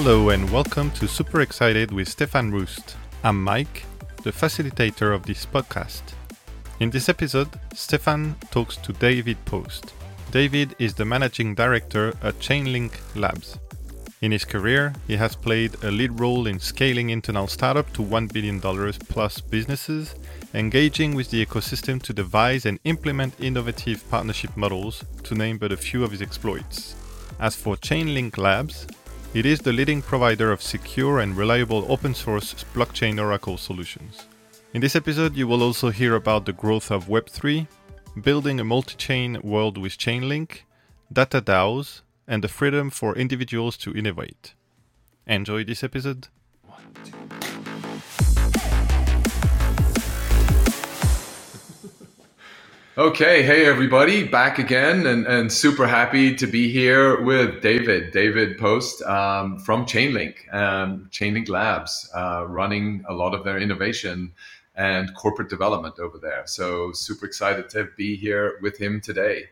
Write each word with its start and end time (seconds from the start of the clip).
Hello 0.00 0.28
and 0.28 0.48
welcome 0.50 0.92
to 0.92 1.08
Super 1.08 1.40
Excited 1.40 1.90
with 1.90 2.06
Stefan 2.06 2.52
Rust. 2.52 2.94
I'm 3.24 3.42
Mike, 3.42 3.82
the 4.22 4.30
facilitator 4.30 5.12
of 5.12 5.24
this 5.24 5.44
podcast. 5.44 6.02
In 6.78 6.88
this 6.88 7.08
episode, 7.08 7.48
Stefan 7.74 8.36
talks 8.52 8.76
to 8.76 8.92
David 8.92 9.44
Post. 9.44 9.94
David 10.30 10.76
is 10.78 10.94
the 10.94 11.04
managing 11.04 11.52
director 11.56 12.10
at 12.22 12.38
Chainlink 12.38 12.92
Labs. 13.16 13.58
In 14.20 14.30
his 14.30 14.44
career, 14.44 14.92
he 15.08 15.16
has 15.16 15.34
played 15.34 15.74
a 15.82 15.90
lead 15.90 16.20
role 16.20 16.46
in 16.46 16.60
scaling 16.60 17.10
internal 17.10 17.48
startup 17.48 17.92
to 17.94 18.02
$1 18.02 18.32
billion 18.32 18.60
plus 18.60 19.40
businesses, 19.40 20.14
engaging 20.54 21.16
with 21.16 21.28
the 21.32 21.44
ecosystem 21.44 22.00
to 22.04 22.12
devise 22.12 22.66
and 22.66 22.78
implement 22.84 23.34
innovative 23.40 24.08
partnership 24.08 24.56
models, 24.56 25.04
to 25.24 25.34
name 25.34 25.58
but 25.58 25.72
a 25.72 25.76
few 25.76 26.04
of 26.04 26.12
his 26.12 26.22
exploits. 26.22 26.94
As 27.40 27.54
for 27.54 27.76
Chainlink 27.76 28.36
Labs, 28.36 28.86
it 29.34 29.44
is 29.44 29.60
the 29.60 29.72
leading 29.72 30.00
provider 30.00 30.50
of 30.50 30.62
secure 30.62 31.20
and 31.20 31.36
reliable 31.36 31.84
open 31.92 32.14
source 32.14 32.54
blockchain 32.74 33.20
Oracle 33.20 33.58
solutions. 33.58 34.26
In 34.72 34.80
this 34.80 34.96
episode, 34.96 35.36
you 35.36 35.46
will 35.46 35.62
also 35.62 35.90
hear 35.90 36.14
about 36.14 36.46
the 36.46 36.52
growth 36.52 36.90
of 36.90 37.08
Web3, 37.08 37.66
building 38.22 38.58
a 38.58 38.64
multi 38.64 38.96
chain 38.96 39.38
world 39.42 39.76
with 39.76 39.98
Chainlink, 39.98 40.60
data 41.12 41.42
DAOs, 41.42 42.00
and 42.26 42.42
the 42.42 42.48
freedom 42.48 42.90
for 42.90 43.16
individuals 43.16 43.76
to 43.78 43.94
innovate. 43.94 44.54
Enjoy 45.26 45.62
this 45.62 45.84
episode. 45.84 46.28
Okay, 52.98 53.44
hey 53.44 53.64
everybody, 53.64 54.24
back 54.24 54.58
again, 54.58 55.06
and, 55.06 55.24
and 55.24 55.52
super 55.52 55.86
happy 55.86 56.34
to 56.34 56.48
be 56.48 56.68
here 56.68 57.22
with 57.22 57.62
David, 57.62 58.10
David 58.10 58.58
Post 58.58 59.02
um, 59.02 59.60
from 59.60 59.86
Chainlink, 59.86 60.52
um, 60.52 61.08
Chainlink 61.12 61.48
Labs, 61.48 62.10
uh, 62.12 62.44
running 62.48 63.04
a 63.08 63.14
lot 63.14 63.34
of 63.34 63.44
their 63.44 63.56
innovation 63.56 64.32
and 64.74 65.14
corporate 65.14 65.48
development 65.48 66.00
over 66.00 66.18
there. 66.18 66.42
So 66.46 66.90
super 66.90 67.24
excited 67.24 67.68
to 67.68 67.88
be 67.96 68.16
here 68.16 68.58
with 68.62 68.76
him 68.78 69.00
today. 69.00 69.44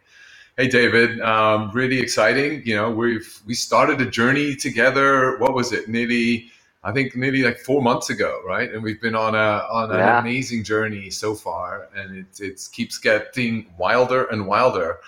Hey 0.57 0.67
David, 0.67 1.21
um, 1.21 1.71
really 1.71 2.01
exciting. 2.01 2.63
You 2.65 2.75
know, 2.75 2.91
we've 2.91 3.41
we 3.47 3.55
started 3.55 4.01
a 4.01 4.11
journey 4.11 4.57
together. 4.57 5.39
What 5.39 5.55
was 5.55 5.73
it? 5.73 5.89
Nearly 5.89 6.51
I 6.87 6.93
think 6.93 7.17
maybe 7.17 7.43
like 7.43 7.59
four 7.59 7.83
months 7.83 8.11
ago, 8.11 8.41
right? 8.47 8.73
And 8.73 8.81
we've 8.81 9.01
been 9.01 9.17
on 9.17 9.35
a 9.35 9.67
on 9.73 9.91
an 9.91 9.99
yeah. 9.99 10.21
amazing 10.21 10.63
journey 10.63 11.11
so 11.11 11.35
far, 11.35 11.89
and 11.97 12.17
it 12.19 12.41
it 12.41 12.69
keeps 12.73 12.97
getting 12.97 13.67
wilder 13.77 14.27
and 14.27 14.47
wilder. 14.47 15.01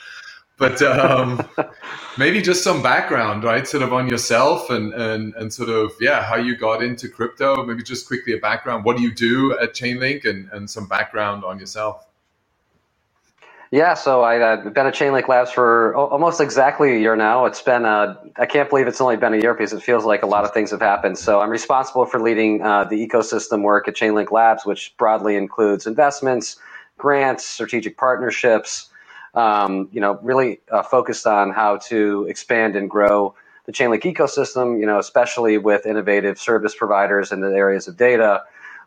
But 0.56 0.82
um, 0.82 1.48
maybe 2.18 2.42
just 2.42 2.64
some 2.64 2.82
background, 2.82 3.44
right? 3.44 3.64
Sort 3.66 3.84
of 3.84 3.92
on 3.92 4.08
yourself 4.08 4.70
and 4.70 4.92
and 4.92 5.32
and 5.36 5.52
sort 5.54 5.68
of 5.68 5.92
yeah, 6.00 6.24
how 6.24 6.34
you 6.34 6.56
got 6.56 6.82
into 6.82 7.08
crypto. 7.08 7.64
Maybe 7.64 7.84
just 7.84 8.08
quickly 8.08 8.32
a 8.32 8.38
background. 8.38 8.84
What 8.84 8.96
do 8.96 9.02
you 9.04 9.14
do 9.14 9.56
at 9.60 9.72
Chainlink, 9.72 10.24
and 10.24 10.50
and 10.50 10.68
some 10.68 10.88
background 10.88 11.44
on 11.44 11.60
yourself. 11.60 12.04
Yeah, 13.70 13.92
so 13.92 14.24
I've 14.24 14.40
uh, 14.40 14.70
been 14.70 14.86
at 14.86 14.94
Chainlink 14.94 15.28
Labs 15.28 15.50
for 15.50 15.94
almost 15.94 16.40
exactly 16.40 16.96
a 16.96 16.98
year 16.98 17.16
now. 17.16 17.44
It's 17.44 17.60
been, 17.60 17.84
uh, 17.84 18.16
I 18.36 18.46
can't 18.46 18.70
believe 18.70 18.86
it's 18.86 19.00
only 19.00 19.18
been 19.18 19.34
a 19.34 19.36
year 19.36 19.52
because 19.52 19.74
it 19.74 19.82
feels 19.82 20.06
like 20.06 20.22
a 20.22 20.26
lot 20.26 20.44
of 20.44 20.54
things 20.54 20.70
have 20.70 20.80
happened. 20.80 21.18
So 21.18 21.40
I'm 21.40 21.50
responsible 21.50 22.06
for 22.06 22.18
leading 22.18 22.62
uh, 22.62 22.84
the 22.84 23.06
ecosystem 23.06 23.62
work 23.62 23.86
at 23.86 23.94
Chainlink 23.94 24.30
Labs, 24.32 24.64
which 24.64 24.96
broadly 24.96 25.36
includes 25.36 25.86
investments, 25.86 26.56
grants, 26.96 27.44
strategic 27.44 27.98
partnerships, 27.98 28.88
um, 29.34 29.90
you 29.92 30.00
know, 30.00 30.18
really 30.22 30.60
uh, 30.72 30.82
focused 30.82 31.26
on 31.26 31.50
how 31.52 31.76
to 31.76 32.24
expand 32.24 32.74
and 32.74 32.88
grow 32.88 33.34
the 33.66 33.72
Chainlink 33.72 34.02
ecosystem, 34.02 34.80
you 34.80 34.86
know, 34.86 34.98
especially 34.98 35.58
with 35.58 35.84
innovative 35.84 36.38
service 36.38 36.74
providers 36.74 37.32
in 37.32 37.42
the 37.42 37.48
areas 37.48 37.86
of 37.86 37.98
data 37.98 38.44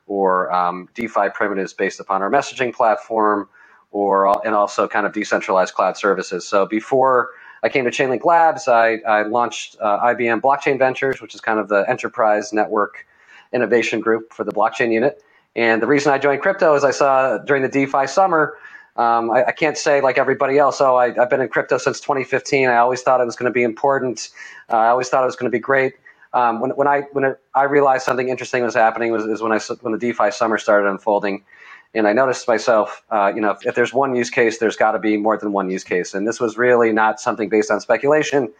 or 0.07 0.51
um, 0.51 0.89
DeFi 0.95 1.29
primitives 1.35 1.71
based 1.71 1.99
upon 1.99 2.23
our 2.23 2.31
messaging 2.31 2.73
platform 2.73 3.47
or 3.91 4.45
and 4.45 4.55
also 4.55 4.87
kind 4.87 5.05
of 5.05 5.13
decentralized 5.13 5.73
cloud 5.73 5.97
services. 5.97 6.47
So 6.47 6.65
before 6.65 7.29
I 7.63 7.69
came 7.69 7.85
to 7.85 7.91
Chainlink 7.91 8.25
Labs, 8.25 8.67
I, 8.67 8.97
I 9.07 9.23
launched 9.23 9.77
uh, 9.79 9.99
IBM 9.99 10.41
Blockchain 10.41 10.79
Ventures, 10.79 11.21
which 11.21 11.35
is 11.35 11.41
kind 11.41 11.59
of 11.59 11.67
the 11.67 11.85
enterprise 11.87 12.51
network 12.53 13.05
innovation 13.53 13.99
group 13.99 14.33
for 14.33 14.43
the 14.43 14.51
blockchain 14.51 14.91
unit. 14.91 15.23
And 15.55 15.81
the 15.81 15.87
reason 15.87 16.13
I 16.13 16.17
joined 16.17 16.41
crypto 16.41 16.73
is 16.75 16.83
I 16.83 16.91
saw 16.91 17.37
during 17.39 17.61
the 17.61 17.69
DeFi 17.69 18.07
summer. 18.07 18.57
Um, 18.95 19.31
I, 19.31 19.45
I, 19.45 19.51
can't 19.51 19.77
say 19.77 20.01
like 20.01 20.17
everybody 20.17 20.57
else. 20.57 20.81
Oh, 20.81 20.97
I, 20.97 21.13
have 21.13 21.29
been 21.29 21.41
in 21.41 21.47
crypto 21.47 21.77
since 21.77 21.99
2015. 22.01 22.67
I 22.67 22.77
always 22.77 23.01
thought 23.01 23.21
it 23.21 23.25
was 23.25 23.35
going 23.35 23.49
to 23.49 23.53
be 23.53 23.63
important. 23.63 24.29
Uh, 24.69 24.77
I 24.77 24.87
always 24.89 25.07
thought 25.09 25.23
it 25.23 25.27
was 25.27 25.35
going 25.35 25.49
to 25.49 25.55
be 25.55 25.61
great. 25.61 25.93
Um, 26.33 26.61
when, 26.61 26.71
when 26.71 26.87
I 26.87 27.01
when 27.11 27.23
it, 27.25 27.39
I 27.55 27.63
realized 27.63 28.03
something 28.05 28.29
interesting 28.29 28.63
was 28.63 28.73
happening 28.73 29.11
was 29.11 29.25
is 29.25 29.41
when 29.41 29.51
I 29.51 29.59
when 29.81 29.93
the 29.93 29.99
DeFi 29.99 30.31
summer 30.31 30.57
started 30.57 30.89
unfolding. 30.89 31.43
And 31.93 32.07
I 32.07 32.13
noticed 32.13 32.47
myself, 32.47 33.03
uh, 33.11 33.31
you 33.35 33.41
know, 33.41 33.51
if, 33.51 33.65
if, 33.65 33.75
there's 33.75 33.93
one 33.93 34.15
use 34.15 34.29
case, 34.29 34.59
there's 34.59 34.77
got 34.77 34.93
to 34.93 34.99
be 34.99 35.17
more 35.17 35.37
than 35.37 35.51
one 35.51 35.69
use 35.69 35.83
case. 35.83 36.13
And 36.13 36.25
this 36.25 36.39
was 36.39 36.57
really 36.57 36.93
not 36.93 37.19
something 37.19 37.49
based 37.49 37.69
on 37.69 37.81
speculation. 37.81 38.51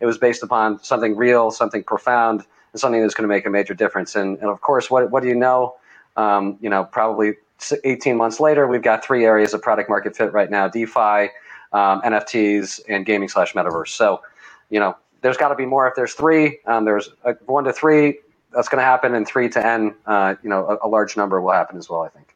It 0.00 0.06
was 0.06 0.18
based 0.18 0.42
upon 0.42 0.82
something 0.82 1.14
real, 1.14 1.50
something 1.50 1.84
profound, 1.84 2.44
and 2.72 2.80
something 2.80 3.00
that's 3.00 3.14
going 3.14 3.28
to 3.28 3.32
make 3.32 3.46
a 3.46 3.50
major 3.50 3.74
difference. 3.74 4.16
And, 4.16 4.38
and 4.38 4.48
of 4.50 4.60
course, 4.60 4.90
what, 4.90 5.10
what 5.10 5.22
do 5.22 5.28
you 5.28 5.36
know? 5.36 5.76
Um, 6.16 6.58
you 6.60 6.68
know, 6.68 6.84
probably 6.84 7.34
18 7.84 8.16
months 8.16 8.40
later, 8.40 8.66
we've 8.66 8.82
got 8.82 9.04
three 9.04 9.24
areas 9.24 9.54
of 9.54 9.62
product 9.62 9.88
market 9.88 10.16
fit 10.16 10.32
right 10.32 10.50
now: 10.50 10.66
DeFi, 10.66 11.30
um, 11.72 12.00
NFTs, 12.02 12.80
and 12.88 13.06
gaming 13.06 13.28
slash 13.28 13.52
metaverse. 13.52 13.88
So, 13.88 14.20
you 14.70 14.80
know, 14.80 14.96
there's 15.20 15.36
got 15.36 15.48
to 15.50 15.54
be 15.54 15.66
more. 15.66 15.86
If 15.86 15.94
there's 15.94 16.14
three, 16.14 16.58
um, 16.66 16.84
there's 16.84 17.10
a, 17.24 17.34
one 17.46 17.64
to 17.64 17.72
three. 17.72 18.18
That's 18.52 18.68
going 18.68 18.80
to 18.80 18.84
happen, 18.84 19.14
and 19.14 19.26
three 19.26 19.48
to 19.50 19.64
n. 19.64 19.94
Uh, 20.06 20.34
you 20.42 20.50
know, 20.50 20.66
a, 20.82 20.86
a 20.86 20.88
large 20.88 21.16
number 21.16 21.40
will 21.40 21.52
happen 21.52 21.78
as 21.78 21.88
well. 21.88 22.02
I 22.02 22.08
think. 22.08 22.29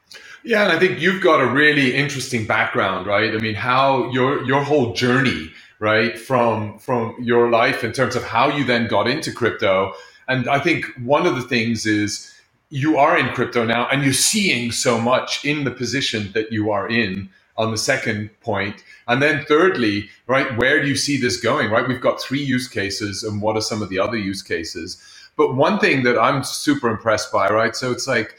Yeah, 0.45 0.65
and 0.65 0.73
I 0.73 0.79
think 0.79 1.01
you've 1.01 1.23
got 1.23 1.41
a 1.41 1.47
really 1.47 1.95
interesting 1.95 2.47
background, 2.47 3.07
right? 3.07 3.35
I 3.35 3.39
mean, 3.39 3.55
how 3.55 4.11
your 4.11 4.43
your 4.45 4.63
whole 4.65 4.95
journey, 4.95 5.53
right, 5.81 6.19
from 6.19 6.79
from 6.79 7.15
your 7.21 7.51
life 7.51 7.85
in 7.85 7.93
terms 7.93 8.17
of 8.17 8.25
how 8.25 8.49
you 8.57 8.65
then 8.65 8.89
got 8.89 9.07
into 9.07 9.33
crypto. 9.33 9.93
And 10.29 10.49
I 10.49 10.59
think 10.61 10.87
one 11.05 11.27
of 11.27 11.37
the 11.37 11.43
things 11.43 11.87
is 11.87 12.33
you 12.71 12.97
are 12.99 13.19
in 13.19 13.29
crypto 13.35 13.65
now 13.65 13.89
and 13.91 14.03
you're 14.05 14.13
seeing 14.15 14.73
so 14.73 14.99
much 15.01 15.45
in 15.45 15.65
the 15.65 15.71
position 15.71 16.31
that 16.35 16.53
you 16.53 16.71
are 16.71 16.89
in 16.89 17.29
on 17.59 17.71
the 17.73 17.79
second 17.79 18.31
point. 18.41 18.83
And 19.09 19.23
then 19.23 19.45
thirdly, 19.45 20.09
right, 20.27 20.57
where 20.57 20.83
do 20.83 20.89
you 20.89 20.97
see 20.97 21.19
this 21.21 21.39
going? 21.39 21.71
Right? 21.71 21.87
We've 21.89 22.01
got 22.01 22.21
three 22.21 22.43
use 22.43 22.69
cases 22.69 23.25
and 23.25 23.43
what 23.43 23.57
are 23.57 23.63
some 23.63 23.83
of 23.83 23.91
the 23.91 23.99
other 23.99 24.17
use 24.17 24.43
cases? 24.43 25.03
But 25.37 25.55
one 25.57 25.79
thing 25.81 26.03
that 26.05 26.19
I'm 26.19 26.45
super 26.45 26.89
impressed 26.89 27.33
by, 27.33 27.49
right? 27.49 27.77
So 27.77 27.93
it's 27.93 28.09
like 28.09 28.37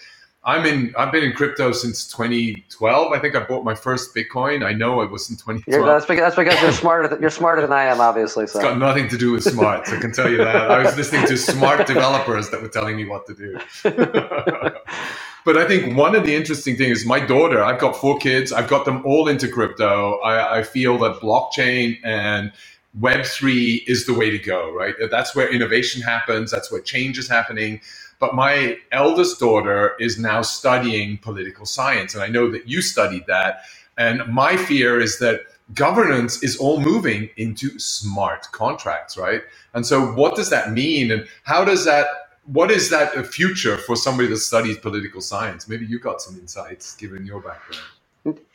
I'm 0.47 0.63
in. 0.67 0.94
I've 0.95 1.11
been 1.11 1.23
in 1.23 1.33
crypto 1.33 1.72
since 1.72 2.07
2012. 2.11 3.11
I 3.11 3.19
think 3.19 3.35
I 3.35 3.44
bought 3.44 3.63
my 3.63 3.73
first 3.73 4.13
Bitcoin. 4.13 4.63
I 4.63 4.73
know 4.73 5.01
it 5.01 5.09
was 5.09 5.28
in 5.31 5.38
2012. 5.38 5.63
Yeah, 5.67 5.91
that's 5.91 6.06
because 6.06 6.22
that's 6.22 6.35
because 6.35 6.61
you're 6.61 6.72
smarter. 6.72 7.07
Than, 7.07 7.19
you're 7.19 7.31
smarter 7.31 7.61
than 7.61 7.73
I 7.73 7.85
am, 7.85 8.00
obviously. 8.00 8.45
So. 8.45 8.59
It's 8.59 8.67
got 8.67 8.78
nothing 8.78 9.07
to 9.09 9.17
do 9.17 9.31
with 9.31 9.44
smart. 9.44 9.89
I 9.89 10.00
can 10.00 10.11
tell 10.11 10.29
you 10.29 10.38
that. 10.38 10.69
I 10.69 10.84
was 10.84 10.95
listening 10.95 11.25
to 11.28 11.38
smart 11.38 11.88
developers 11.88 12.51
that 12.51 12.61
were 12.61 12.67
telling 12.67 12.95
me 12.95 13.05
what 13.05 13.25
to 13.25 13.34
do. 13.34 13.57
but 15.45 15.57
I 15.57 15.67
think 15.67 15.97
one 15.97 16.13
of 16.16 16.23
the 16.23 16.35
interesting 16.35 16.78
things 16.78 17.00
is 17.00 17.05
my 17.07 17.19
daughter. 17.19 17.63
I've 17.63 17.79
got 17.79 17.95
four 17.95 18.19
kids. 18.19 18.53
I've 18.53 18.67
got 18.67 18.85
them 18.85 19.03
all 19.03 19.28
into 19.28 19.47
crypto. 19.47 20.19
I, 20.19 20.59
I 20.59 20.63
feel 20.63 21.00
that 21.00 21.22
blockchain 21.22 21.97
and 22.03 22.51
Web3 23.00 23.88
is 23.88 24.05
the 24.05 24.13
way 24.13 24.29
to 24.29 24.38
go, 24.38 24.72
right? 24.73 24.94
That's 25.09 25.35
where 25.35 25.51
innovation 25.51 26.03
happens. 26.03 26.51
That's 26.51 26.72
where 26.72 26.81
change 26.81 27.17
is 27.17 27.28
happening. 27.28 27.81
But 28.25 28.33
my 28.33 28.79
eldest 28.91 29.39
daughter 29.39 29.95
is 29.99 30.17
now 30.17 30.41
studying 30.41 31.19
political 31.19 31.67
science. 31.67 32.16
And 32.16 32.23
I 32.23 32.27
know 32.27 32.49
that 32.49 32.67
you 32.67 32.81
studied 32.81 33.27
that. 33.27 33.61
And 33.99 34.25
my 34.33 34.57
fear 34.57 34.99
is 34.99 35.19
that 35.19 35.41
governance 35.75 36.41
is 36.41 36.57
all 36.57 36.79
moving 36.79 37.29
into 37.37 37.77
smart 37.77 38.51
contracts, 38.51 39.16
right? 39.16 39.43
And 39.75 39.85
so 39.85 40.07
what 40.13 40.35
does 40.35 40.49
that 40.49 40.72
mean? 40.72 41.11
And 41.11 41.27
how 41.43 41.63
does 41.63 41.85
that 41.85 42.07
what 42.45 42.72
is 42.72 42.89
that 42.89 43.27
future 43.27 43.77
for 43.77 43.95
somebody 43.95 44.28
that 44.29 44.37
studies 44.37 44.78
political 44.79 45.21
science? 45.21 45.67
Maybe 45.67 45.85
you 45.85 45.99
got 45.99 46.19
some 46.19 46.35
insights 46.39 46.95
given 46.95 47.28
your 47.28 47.41
background. 47.41 47.83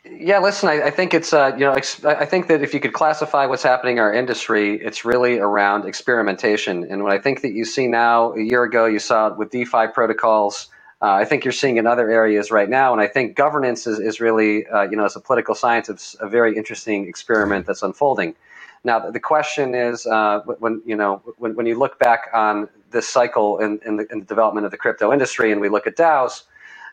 Yeah, 0.05 0.39
listen, 0.39 0.69
I, 0.69 0.83
I 0.87 0.91
think 0.91 1.13
it's 1.13 1.33
uh, 1.33 1.53
you 1.55 1.61
know 1.65 1.73
I 1.73 2.25
think 2.25 2.47
that 2.47 2.61
if 2.63 2.73
you 2.73 2.79
could 2.79 2.93
classify 2.93 3.45
what's 3.45 3.63
happening 3.63 3.97
in 3.97 4.03
our 4.03 4.13
industry, 4.13 4.75
it's 4.75 5.05
really 5.05 5.39
around 5.39 5.85
experimentation. 5.85 6.85
And 6.89 7.03
what 7.03 7.13
I 7.13 7.19
think 7.19 7.41
that 7.41 7.53
you 7.53 7.65
see 7.65 7.87
now, 7.87 8.33
a 8.33 8.41
year 8.41 8.63
ago, 8.63 8.85
you 8.85 8.99
saw 8.99 9.27
it 9.27 9.37
with 9.37 9.51
DeFi 9.51 9.87
protocols. 9.93 10.67
Uh, 11.01 11.13
I 11.13 11.25
think 11.25 11.45
you're 11.45 11.53
seeing 11.53 11.77
in 11.77 11.87
other 11.87 12.09
areas 12.11 12.51
right 12.51 12.69
now, 12.69 12.93
and 12.93 13.01
I 13.01 13.07
think 13.07 13.35
governance 13.35 13.87
is, 13.87 13.99
is 13.99 14.21
really, 14.21 14.67
uh, 14.67 14.83
you 14.83 14.97
know, 14.97 15.05
as 15.05 15.15
a 15.15 15.19
political 15.19 15.55
science, 15.55 15.89
it's 15.89 16.15
a 16.19 16.29
very 16.29 16.55
interesting 16.57 17.07
experiment 17.07 17.65
that's 17.65 17.83
unfolding. 17.83 18.35
Now, 18.83 18.99
the 19.11 19.19
question 19.19 19.75
is, 19.75 20.05
uh, 20.07 20.41
when 20.59 20.81
you 20.85 20.95
know, 20.95 21.21
when, 21.37 21.55
when 21.55 21.65
you 21.65 21.77
look 21.79 21.99
back 21.99 22.29
on 22.33 22.69
this 22.91 23.07
cycle 23.07 23.59
in, 23.59 23.79
in, 23.85 23.97
the, 23.97 24.07
in 24.11 24.19
the 24.19 24.25
development 24.25 24.65
of 24.65 24.71
the 24.71 24.77
crypto 24.77 25.13
industry, 25.13 25.51
and 25.51 25.61
we 25.61 25.69
look 25.69 25.87
at 25.87 25.95
DAOs, 25.95 26.43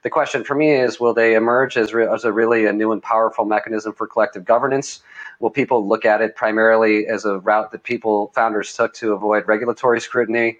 the 0.02 0.10
question 0.10 0.44
for 0.44 0.54
me 0.54 0.72
is 0.72 1.00
will 1.00 1.14
they 1.14 1.34
emerge 1.34 1.76
as, 1.76 1.94
re- 1.94 2.06
as 2.06 2.24
a 2.24 2.32
really 2.32 2.66
a 2.66 2.72
new 2.72 2.92
and 2.92 3.02
powerful 3.02 3.44
mechanism 3.44 3.92
for 3.92 4.06
collective 4.06 4.44
governance 4.44 5.02
will 5.40 5.50
people 5.50 5.86
look 5.88 6.04
at 6.04 6.20
it 6.22 6.36
primarily 6.36 7.06
as 7.08 7.24
a 7.24 7.38
route 7.40 7.72
that 7.72 7.84
people 7.84 8.32
founders 8.34 8.74
took 8.74 8.94
to 8.94 9.12
avoid 9.12 9.46
regulatory 9.48 10.00
scrutiny 10.00 10.56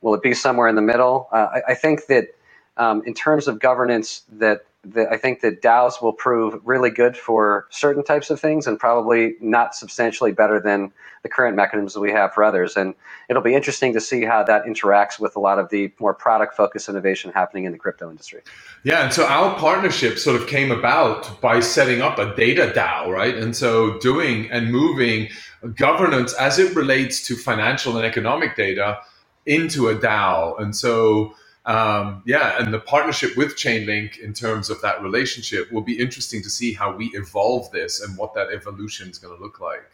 Will 0.00 0.14
it 0.14 0.22
be 0.22 0.34
somewhere 0.34 0.68
in 0.68 0.76
the 0.76 0.82
middle? 0.82 1.28
Uh, 1.32 1.48
I, 1.54 1.72
I, 1.72 1.74
think 1.74 2.06
that 2.06 2.28
um, 2.76 3.02
in 3.04 3.14
terms 3.14 3.48
of 3.48 3.58
governance, 3.58 4.22
that, 4.34 4.66
I 4.96 5.16
think 5.16 5.40
that 5.40 5.62
DAOs 5.62 6.02
will 6.02 6.12
prove 6.12 6.60
really 6.64 6.90
good 6.90 7.16
for 7.16 7.66
certain 7.70 8.04
types 8.04 8.30
of 8.30 8.40
things, 8.40 8.66
and 8.66 8.78
probably 8.78 9.34
not 9.40 9.74
substantially 9.74 10.32
better 10.32 10.60
than 10.60 10.92
the 11.22 11.28
current 11.28 11.56
mechanisms 11.56 11.96
we 11.96 12.12
have 12.12 12.34
for 12.34 12.44
others. 12.44 12.76
And 12.76 12.94
it'll 13.28 13.42
be 13.42 13.54
interesting 13.54 13.92
to 13.94 14.00
see 14.00 14.24
how 14.24 14.42
that 14.44 14.64
interacts 14.64 15.18
with 15.18 15.36
a 15.36 15.40
lot 15.40 15.58
of 15.58 15.70
the 15.70 15.92
more 15.98 16.12
product 16.12 16.54
focused 16.54 16.88
innovation 16.88 17.32
happening 17.32 17.64
in 17.64 17.72
the 17.72 17.78
crypto 17.78 18.10
industry. 18.10 18.42
Yeah, 18.82 19.04
and 19.04 19.12
so 19.12 19.26
our 19.26 19.58
partnership 19.58 20.18
sort 20.18 20.40
of 20.40 20.46
came 20.46 20.70
about 20.70 21.40
by 21.40 21.60
setting 21.60 22.02
up 22.02 22.18
a 22.18 22.34
data 22.36 22.72
DAO, 22.74 23.08
right? 23.08 23.34
And 23.34 23.56
so 23.56 23.98
doing 23.98 24.50
and 24.50 24.70
moving 24.70 25.28
governance 25.76 26.34
as 26.34 26.58
it 26.58 26.74
relates 26.76 27.26
to 27.26 27.36
financial 27.36 27.96
and 27.96 28.04
economic 28.06 28.56
data 28.56 28.98
into 29.46 29.88
a 29.88 29.94
DAO. 29.94 30.60
And 30.60 30.74
so, 30.74 31.34
um, 31.66 32.22
yeah, 32.26 32.58
and 32.58 32.72
the 32.72 32.80
partnership 32.80 33.36
with 33.36 33.56
Chainlink 33.56 34.18
in 34.18 34.32
terms 34.32 34.70
of 34.70 34.80
that 34.82 35.02
relationship 35.02 35.72
will 35.72 35.82
be 35.82 35.98
interesting 35.98 36.42
to 36.42 36.50
see 36.50 36.72
how 36.72 36.94
we 36.94 37.06
evolve 37.14 37.70
this 37.70 38.00
and 38.00 38.16
what 38.18 38.34
that 38.34 38.48
evolution 38.52 39.08
is 39.08 39.18
going 39.18 39.36
to 39.36 39.42
look 39.42 39.60
like. 39.60 39.90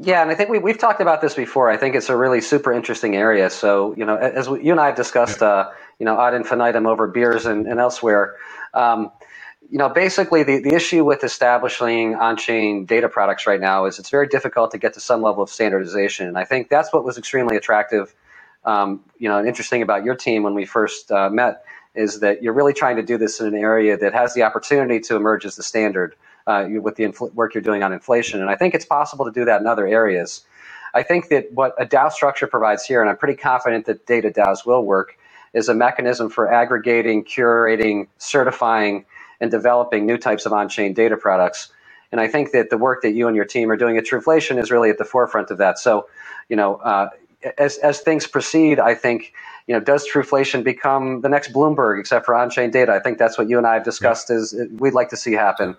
Yeah, 0.00 0.22
and 0.22 0.30
I 0.30 0.34
think 0.34 0.48
we, 0.48 0.58
we've 0.58 0.78
talked 0.78 1.00
about 1.00 1.20
this 1.20 1.34
before. 1.34 1.68
I 1.68 1.76
think 1.76 1.96
it's 1.96 2.08
a 2.08 2.16
really 2.16 2.40
super 2.40 2.72
interesting 2.72 3.16
area. 3.16 3.50
So, 3.50 3.94
you 3.96 4.04
know, 4.04 4.16
as 4.16 4.48
we, 4.48 4.62
you 4.62 4.70
and 4.70 4.80
I 4.80 4.86
have 4.86 4.94
discussed, 4.94 5.42
uh, 5.42 5.70
you 5.98 6.06
know, 6.06 6.20
ad 6.20 6.34
infinitum 6.34 6.86
over 6.86 7.08
beers 7.08 7.46
and, 7.46 7.66
and 7.66 7.80
elsewhere, 7.80 8.36
um, 8.74 9.10
you 9.70 9.76
know, 9.76 9.88
basically 9.88 10.44
the, 10.44 10.60
the 10.60 10.74
issue 10.74 11.04
with 11.04 11.24
establishing 11.24 12.14
on-chain 12.14 12.86
data 12.86 13.08
products 13.08 13.46
right 13.46 13.60
now 13.60 13.86
is 13.86 13.98
it's 13.98 14.08
very 14.08 14.28
difficult 14.28 14.70
to 14.70 14.78
get 14.78 14.94
to 14.94 15.00
some 15.00 15.20
level 15.20 15.42
of 15.42 15.50
standardization. 15.50 16.28
And 16.28 16.38
I 16.38 16.44
think 16.44 16.68
that's 16.68 16.92
what 16.92 17.04
was 17.04 17.18
extremely 17.18 17.56
attractive, 17.56 18.14
um, 18.64 19.00
you 19.18 19.28
know, 19.28 19.44
interesting 19.44 19.82
about 19.82 20.04
your 20.04 20.14
team 20.14 20.42
when 20.42 20.54
we 20.54 20.64
first 20.64 21.10
uh, 21.12 21.30
met 21.30 21.64
is 21.94 22.20
that 22.20 22.42
you're 22.42 22.52
really 22.52 22.74
trying 22.74 22.96
to 22.96 23.02
do 23.02 23.18
this 23.18 23.40
in 23.40 23.46
an 23.46 23.56
area 23.56 23.96
that 23.96 24.12
has 24.14 24.34
the 24.34 24.42
opportunity 24.42 25.00
to 25.00 25.16
emerge 25.16 25.44
as 25.44 25.56
the 25.56 25.62
standard 25.62 26.14
uh, 26.46 26.66
with 26.80 26.96
the 26.96 27.04
infl- 27.04 27.32
work 27.34 27.54
you're 27.54 27.62
doing 27.62 27.82
on 27.82 27.92
inflation. 27.92 28.40
And 28.40 28.50
I 28.50 28.56
think 28.56 28.74
it's 28.74 28.84
possible 28.84 29.24
to 29.24 29.32
do 29.32 29.44
that 29.46 29.60
in 29.60 29.66
other 29.66 29.86
areas. 29.86 30.44
I 30.94 31.02
think 31.02 31.28
that 31.28 31.52
what 31.52 31.74
a 31.80 31.86
DAO 31.86 32.10
structure 32.10 32.46
provides 32.46 32.84
here, 32.84 33.00
and 33.00 33.10
I'm 33.10 33.16
pretty 33.16 33.36
confident 33.36 33.86
that 33.86 34.06
data 34.06 34.30
DAOs 34.30 34.66
will 34.66 34.84
work, 34.84 35.18
is 35.52 35.68
a 35.68 35.74
mechanism 35.74 36.30
for 36.30 36.52
aggregating, 36.52 37.24
curating, 37.24 38.08
certifying, 38.18 39.04
and 39.40 39.50
developing 39.50 40.06
new 40.06 40.18
types 40.18 40.46
of 40.46 40.52
on-chain 40.52 40.94
data 40.94 41.16
products. 41.16 41.70
And 42.10 42.20
I 42.20 42.28
think 42.28 42.52
that 42.52 42.70
the 42.70 42.78
work 42.78 43.02
that 43.02 43.12
you 43.12 43.28
and 43.28 43.36
your 43.36 43.44
team 43.44 43.70
are 43.70 43.76
doing 43.76 43.98
at 43.98 44.04
Truflation 44.04 44.58
is 44.58 44.70
really 44.70 44.90
at 44.90 44.98
the 44.98 45.04
forefront 45.04 45.50
of 45.50 45.58
that. 45.58 45.78
So, 45.78 46.08
you 46.48 46.56
know, 46.56 46.76
uh, 46.76 47.10
as 47.56 47.78
as 47.78 48.00
things 48.00 48.26
proceed, 48.26 48.78
I 48.78 48.94
think 48.94 49.32
you 49.66 49.74
know, 49.74 49.80
does 49.80 50.08
Truflation 50.10 50.64
become 50.64 51.20
the 51.20 51.28
next 51.28 51.52
Bloomberg, 51.52 52.00
except 52.00 52.24
for 52.24 52.34
on-chain 52.34 52.70
data? 52.70 52.92
I 52.92 53.00
think 53.00 53.18
that's 53.18 53.36
what 53.36 53.50
you 53.50 53.58
and 53.58 53.66
I 53.66 53.74
have 53.74 53.84
discussed. 53.84 54.30
Is 54.30 54.54
we'd 54.78 54.94
like 54.94 55.10
to 55.10 55.16
see 55.16 55.32
happen. 55.32 55.76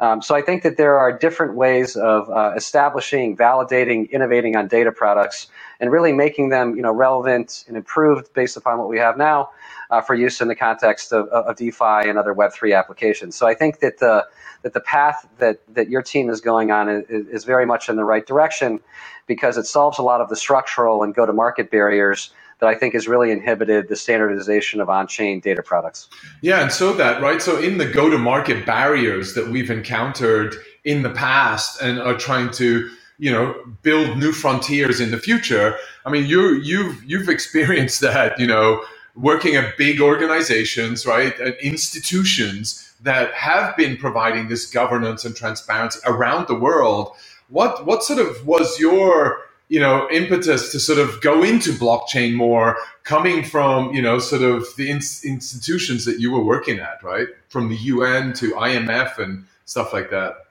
Um, 0.00 0.22
so 0.22 0.34
I 0.34 0.42
think 0.42 0.64
that 0.64 0.76
there 0.76 0.98
are 0.98 1.16
different 1.16 1.54
ways 1.54 1.96
of 1.96 2.28
uh, 2.28 2.52
establishing, 2.56 3.36
validating, 3.36 4.10
innovating 4.10 4.56
on 4.56 4.66
data 4.66 4.90
products, 4.90 5.46
and 5.78 5.90
really 5.90 6.12
making 6.12 6.48
them, 6.48 6.74
you 6.74 6.82
know, 6.82 6.92
relevant 6.92 7.64
and 7.68 7.76
improved 7.76 8.32
based 8.34 8.56
upon 8.56 8.78
what 8.78 8.88
we 8.88 8.98
have 8.98 9.16
now 9.16 9.50
uh, 9.90 10.00
for 10.00 10.14
use 10.14 10.40
in 10.40 10.48
the 10.48 10.54
context 10.56 11.12
of, 11.12 11.28
of 11.28 11.56
DeFi 11.56 12.08
and 12.08 12.18
other 12.18 12.34
Web3 12.34 12.76
applications. 12.76 13.36
So 13.36 13.46
I 13.46 13.54
think 13.54 13.80
that 13.80 13.98
the 13.98 14.26
that 14.62 14.72
the 14.72 14.80
path 14.80 15.28
that, 15.38 15.60
that 15.74 15.90
your 15.90 16.02
team 16.02 16.30
is 16.30 16.40
going 16.40 16.70
on 16.70 16.88
is, 16.88 17.04
is 17.08 17.44
very 17.44 17.66
much 17.66 17.90
in 17.90 17.96
the 17.96 18.04
right 18.04 18.26
direction 18.26 18.80
because 19.26 19.56
it 19.56 19.66
solves 19.66 19.98
a 19.98 20.02
lot 20.02 20.20
of 20.20 20.28
the 20.28 20.36
structural 20.36 21.02
and 21.02 21.14
go-to-market 21.14 21.70
barriers 21.70 22.30
that 22.60 22.68
I 22.68 22.74
think 22.74 22.94
has 22.94 23.08
really 23.08 23.30
inhibited 23.30 23.88
the 23.88 23.96
standardization 23.96 24.80
of 24.80 24.88
on-chain 24.88 25.40
data 25.40 25.62
products. 25.62 26.08
Yeah, 26.40 26.62
and 26.62 26.72
so 26.72 26.92
that 26.94 27.20
right. 27.20 27.42
So 27.42 27.58
in 27.58 27.78
the 27.78 27.86
go-to-market 27.86 28.64
barriers 28.64 29.34
that 29.34 29.48
we've 29.48 29.70
encountered 29.70 30.54
in 30.84 31.02
the 31.02 31.10
past 31.10 31.80
and 31.80 31.98
are 31.98 32.16
trying 32.16 32.50
to 32.52 32.88
you 33.18 33.30
know 33.30 33.54
build 33.82 34.18
new 34.18 34.32
frontiers 34.32 35.00
in 35.00 35.10
the 35.10 35.18
future. 35.18 35.76
I 36.06 36.10
mean, 36.10 36.26
you 36.26 36.54
you've 36.54 37.02
you've 37.04 37.28
experienced 37.28 38.00
that. 38.00 38.38
You 38.38 38.46
know, 38.46 38.84
working 39.14 39.56
at 39.56 39.76
big 39.76 40.00
organizations, 40.00 41.06
right, 41.06 41.38
and 41.38 41.54
institutions 41.62 42.92
that 43.02 43.32
have 43.34 43.76
been 43.76 43.96
providing 43.96 44.48
this 44.48 44.70
governance 44.70 45.24
and 45.24 45.36
transparency 45.36 46.00
around 46.06 46.48
the 46.48 46.54
world. 46.54 47.14
What 47.54 47.86
what 47.86 48.02
sort 48.02 48.18
of 48.18 48.44
was 48.44 48.80
your 48.80 49.38
you 49.68 49.78
know 49.78 50.08
impetus 50.10 50.72
to 50.72 50.80
sort 50.80 50.98
of 50.98 51.20
go 51.20 51.44
into 51.44 51.70
blockchain 51.70 52.34
more 52.34 52.76
coming 53.04 53.44
from 53.44 53.94
you 53.94 54.02
know 54.02 54.18
sort 54.18 54.42
of 54.42 54.66
the 54.76 54.90
in- 54.90 54.96
institutions 54.96 56.04
that 56.04 56.18
you 56.18 56.32
were 56.32 56.42
working 56.42 56.80
at 56.80 57.00
right? 57.04 57.28
From 57.48 57.68
the 57.68 57.76
un 57.76 58.32
to 58.34 58.50
imf 58.54 59.18
and 59.18 59.44
stuff 59.66 59.92
like 59.92 60.10
that. 60.10 60.46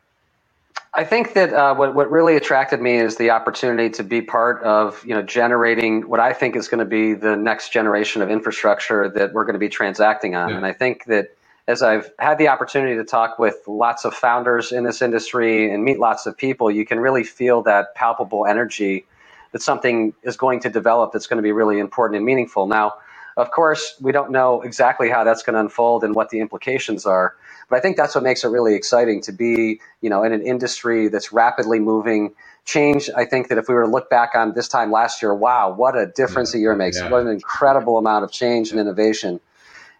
I 0.93 1.03
think 1.03 1.33
that 1.33 1.51
uh, 1.51 1.75
what 1.75 1.93
what 1.93 2.09
really 2.09 2.37
attracted 2.37 2.79
me 2.79 2.95
is 2.95 3.17
the 3.17 3.31
opportunity 3.31 3.89
to 3.89 4.03
be 4.03 4.21
part 4.21 4.63
of 4.63 5.03
you 5.05 5.13
know 5.13 5.23
generating 5.23 6.07
what 6.07 6.21
I 6.21 6.31
think 6.31 6.55
is 6.55 6.69
going 6.69 6.79
to 6.79 6.85
be 7.01 7.13
the 7.13 7.35
next 7.35 7.73
generation 7.73 8.21
of 8.21 8.31
infrastructure 8.31 9.09
that 9.09 9.33
we're 9.33 9.43
going 9.43 9.59
to 9.59 9.65
be 9.67 9.69
transacting 9.69 10.35
on, 10.35 10.51
yeah. 10.51 10.55
and 10.55 10.65
I 10.65 10.71
think 10.71 11.03
that 11.05 11.35
as 11.67 11.81
I've 11.81 12.11
had 12.19 12.37
the 12.37 12.49
opportunity 12.49 12.95
to 12.95 13.03
talk 13.03 13.39
with 13.39 13.55
lots 13.67 14.05
of 14.05 14.13
founders 14.13 14.71
in 14.71 14.83
this 14.83 15.01
industry 15.01 15.71
and 15.71 15.83
meet 15.83 15.99
lots 15.99 16.25
of 16.25 16.37
people, 16.37 16.69
you 16.69 16.85
can 16.85 16.99
really 16.99 17.23
feel 17.23 17.61
that 17.63 17.95
palpable 17.95 18.45
energy 18.45 19.05
that 19.53 19.61
something 19.61 20.13
is 20.23 20.35
going 20.35 20.59
to 20.61 20.69
develop 20.69 21.13
that's 21.13 21.27
going 21.27 21.37
to 21.37 21.43
be 21.43 21.51
really 21.51 21.79
important 21.79 22.17
and 22.17 22.25
meaningful. 22.25 22.67
Now, 22.67 22.93
of 23.37 23.51
course, 23.51 23.95
we 24.01 24.11
don't 24.11 24.31
know 24.31 24.61
exactly 24.61 25.09
how 25.09 25.23
that's 25.23 25.41
going 25.41 25.53
to 25.53 25.59
unfold 25.59 26.03
and 26.03 26.15
what 26.15 26.29
the 26.29 26.39
implications 26.39 27.05
are, 27.05 27.35
but 27.69 27.77
I 27.77 27.79
think 27.79 27.97
that's 27.97 28.13
what 28.13 28.23
makes 28.23 28.43
it 28.43 28.49
really 28.49 28.75
exciting 28.75 29.21
to 29.21 29.31
be, 29.31 29.79
you 30.01 30.09
know, 30.09 30.23
in 30.23 30.33
an 30.33 30.41
industry 30.41 31.07
that's 31.07 31.31
rapidly 31.31 31.79
moving. 31.79 32.33
Change. 32.65 33.09
I 33.15 33.25
think 33.25 33.49
that 33.49 33.57
if 33.57 33.67
we 33.67 33.75
were 33.75 33.83
to 33.83 33.89
look 33.89 34.09
back 34.09 34.35
on 34.35 34.53
this 34.53 34.69
time 34.69 34.91
last 34.91 35.21
year, 35.21 35.33
wow, 35.33 35.73
what 35.73 35.97
a 35.97 36.05
difference 36.05 36.53
yeah. 36.53 36.59
a 36.59 36.61
year 36.61 36.75
makes! 36.75 36.97
Yeah. 36.97 37.09
What 37.09 37.21
an 37.21 37.27
incredible 37.27 37.97
amount 37.97 38.23
of 38.23 38.31
change 38.31 38.71
and 38.71 38.79
innovation. 38.79 39.41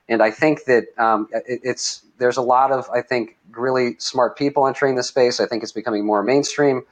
And 0.10 0.22
I 0.22 0.32
think 0.32 0.66
that 0.66 0.86
um, 0.98 1.28
it, 1.32 1.62
it's 1.64 2.04
there's 2.18 2.38
a 2.38 2.42
lot 2.42 2.72
of 2.72 2.90
I 2.90 3.02
think 3.02 3.38
really 3.52 3.96
smart 4.00 4.38
people 4.38 4.68
entering 4.68 4.96
the 4.96 5.04
space. 5.04 5.40
I 5.40 5.46
think 5.46 5.64
it's 5.64 5.72
becoming 5.72 6.06
more 6.06 6.24
mainstream. 6.24 6.84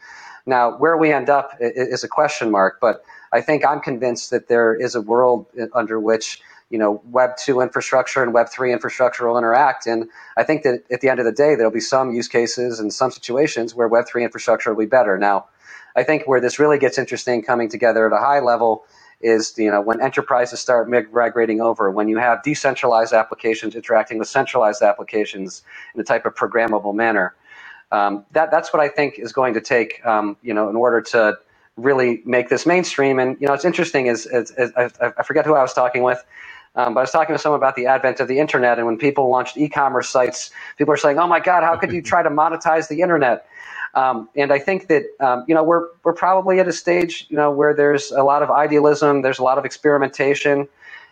Now, 0.46 0.76
where 0.78 0.98
we 0.98 1.12
end 1.12 1.30
up 1.30 1.56
is 1.60 2.04
a 2.04 2.08
question 2.08 2.50
mark, 2.50 2.80
but 2.82 3.04
I 3.32 3.42
think 3.42 3.66
I'm 3.66 3.80
convinced 3.80 4.32
that 4.32 4.48
there 4.48 4.74
is 4.74 4.96
a 4.96 5.02
world 5.02 5.46
under 5.74 6.00
which 6.00 6.42
you 6.70 6.80
know 6.80 7.02
Web 7.12 7.32
two 7.38 7.62
infrastructure 7.62 8.24
and 8.24 8.34
Web 8.34 8.50
three 8.50 8.74
infrastructure 8.74 9.28
will 9.28 9.38
interact, 9.38 9.86
and 9.86 10.10
I 10.38 10.44
think 10.44 10.64
that 10.64 10.84
at 10.92 11.02
the 11.02 11.10
end 11.10 11.20
of 11.20 11.26
the 11.26 11.32
day, 11.32 11.56
there'll 11.56 11.72
be 11.72 11.80
some 11.80 12.12
use 12.12 12.28
cases 12.28 12.80
and 12.80 12.94
some 12.94 13.12
situations 13.12 13.76
where 13.76 13.88
Web 13.88 14.08
three 14.08 14.24
infrastructure 14.24 14.74
will 14.74 14.84
be 14.84 14.90
better. 14.90 15.18
Now, 15.18 15.46
I 15.96 16.04
think 16.04 16.28
where 16.28 16.42
this 16.42 16.60
really 16.60 16.80
gets 16.80 16.98
interesting 16.98 17.44
coming 17.44 17.70
together 17.70 18.08
at 18.08 18.14
a 18.14 18.20
high 18.20 18.40
level 18.40 18.86
is 19.24 19.54
you 19.58 19.72
know 19.72 19.82
when 19.82 20.02
enterprises 20.02 20.60
start 20.60 20.90
migrating 20.90 21.62
over, 21.62 21.92
when 21.92 22.08
you 22.08 22.18
have 22.18 22.44
decentralized 22.44 23.14
applications 23.14 23.76
interacting 23.76 24.18
with 24.18 24.28
centralized 24.28 24.82
applications 24.82 25.64
in 25.96 26.02
a 26.02 26.04
type 26.04 26.26
of 26.26 26.36
programmable 26.36 26.94
manner. 26.94 27.36
Um, 27.92 28.26
that 28.32 28.52
that's 28.52 28.72
what 28.72 28.82
I 28.82 28.88
think 28.88 29.20
is 29.20 29.34
going 29.34 29.54
to 29.54 29.62
take 29.62 30.06
um, 30.06 30.38
you 30.42 30.54
know 30.54 30.70
in 30.70 30.76
order 30.76 31.02
to 31.02 31.38
really 31.78 32.22
make 32.26 32.50
this 32.50 32.66
mainstream. 32.66 33.20
And 33.20 33.38
you 33.40 33.48
know 33.48 33.54
it's 33.54 33.66
interesting 33.66 34.08
is, 34.08 34.26
is, 34.28 34.52
is 34.58 34.72
I, 34.76 34.90
I, 35.18 35.24
forget 35.24 35.46
who 35.46 35.56
I 35.56 35.62
was 35.62 35.74
talking 35.74 36.04
with. 36.04 36.24
Um, 36.76 36.94
but 36.94 37.02
I 37.02 37.04
was 37.04 37.12
talking 37.12 37.36
to 37.36 37.40
someone 37.40 37.60
about 37.60 37.76
the 37.76 37.86
advent 37.86 38.22
of 38.22 38.30
the 38.30 38.40
internet, 38.40 38.78
and 38.78 38.88
when 38.88 38.98
people 38.98 39.30
launched 39.30 39.58
e-commerce 39.58 40.10
sites, 40.10 40.52
people 40.78 40.94
are 40.94 40.98
saying, 40.98 41.20
"Oh 41.20 41.28
my 41.28 41.42
God, 41.42 41.64
how 41.64 41.76
could 41.76 41.92
you 41.92 42.02
try 42.02 42.24
to 42.24 42.30
monetize 42.30 42.88
the 42.88 43.02
internet?" 43.02 43.46
Um, 43.94 44.30
and 44.36 44.54
I 44.54 44.60
think 44.60 44.88
that 44.88 45.04
um, 45.20 45.44
you 45.48 45.56
know 45.56 45.64
we're 45.64 45.88
we're 46.04 46.14
probably 46.14 46.60
at 46.60 46.68
a 46.68 46.74
stage 46.74 47.28
you 47.30 47.36
know 47.36 47.52
where 47.52 47.74
there's 47.74 48.12
a 48.12 48.24
lot 48.24 48.42
of 48.42 48.50
idealism, 48.50 49.22
there's 49.22 49.40
a 49.40 49.44
lot 49.44 49.58
of 49.58 49.66
experimentation, 49.66 50.68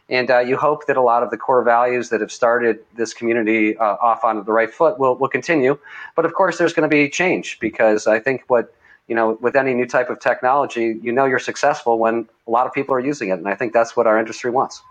and 0.08 0.32
uh, 0.32 0.40
you 0.40 0.56
hope 0.56 0.88
that 0.88 0.96
a 0.96 1.02
lot 1.02 1.22
of 1.22 1.30
the 1.30 1.38
core 1.38 1.64
values 1.64 2.10
that 2.10 2.22
have 2.22 2.32
started 2.32 2.80
this 2.96 3.14
community 3.14 3.78
uh, 3.78 3.98
off 4.02 4.24
on 4.24 4.44
the 4.44 4.52
right 4.52 4.74
foot 4.74 4.98
will 4.98 5.16
will 5.16 5.28
continue. 5.28 5.78
But 6.16 6.26
of 6.26 6.34
course, 6.34 6.58
there's 6.58 6.74
going 6.74 6.90
to 6.90 6.94
be 6.94 7.10
change 7.10 7.60
because 7.60 8.08
I 8.08 8.20
think 8.20 8.44
what 8.48 8.74
you 9.08 9.16
know 9.16 9.38
with 9.42 9.58
any 9.58 9.74
new 9.74 9.86
type 9.86 10.10
of 10.10 10.22
technology, 10.22 10.98
you 11.02 11.12
know 11.12 11.26
you're 11.26 11.40
successful 11.40 12.00
when 12.00 12.30
a 12.48 12.52
lot 12.52 12.66
of 12.66 12.74
people 12.74 12.96
are 12.96 13.02
using 13.02 13.30
it, 13.30 13.34
and 13.34 13.48
I 13.50 13.56
think 13.56 13.74
that's 13.74 13.98
what 13.98 14.08
our 14.08 14.18
industry 14.18 14.52
wants. 14.52 14.82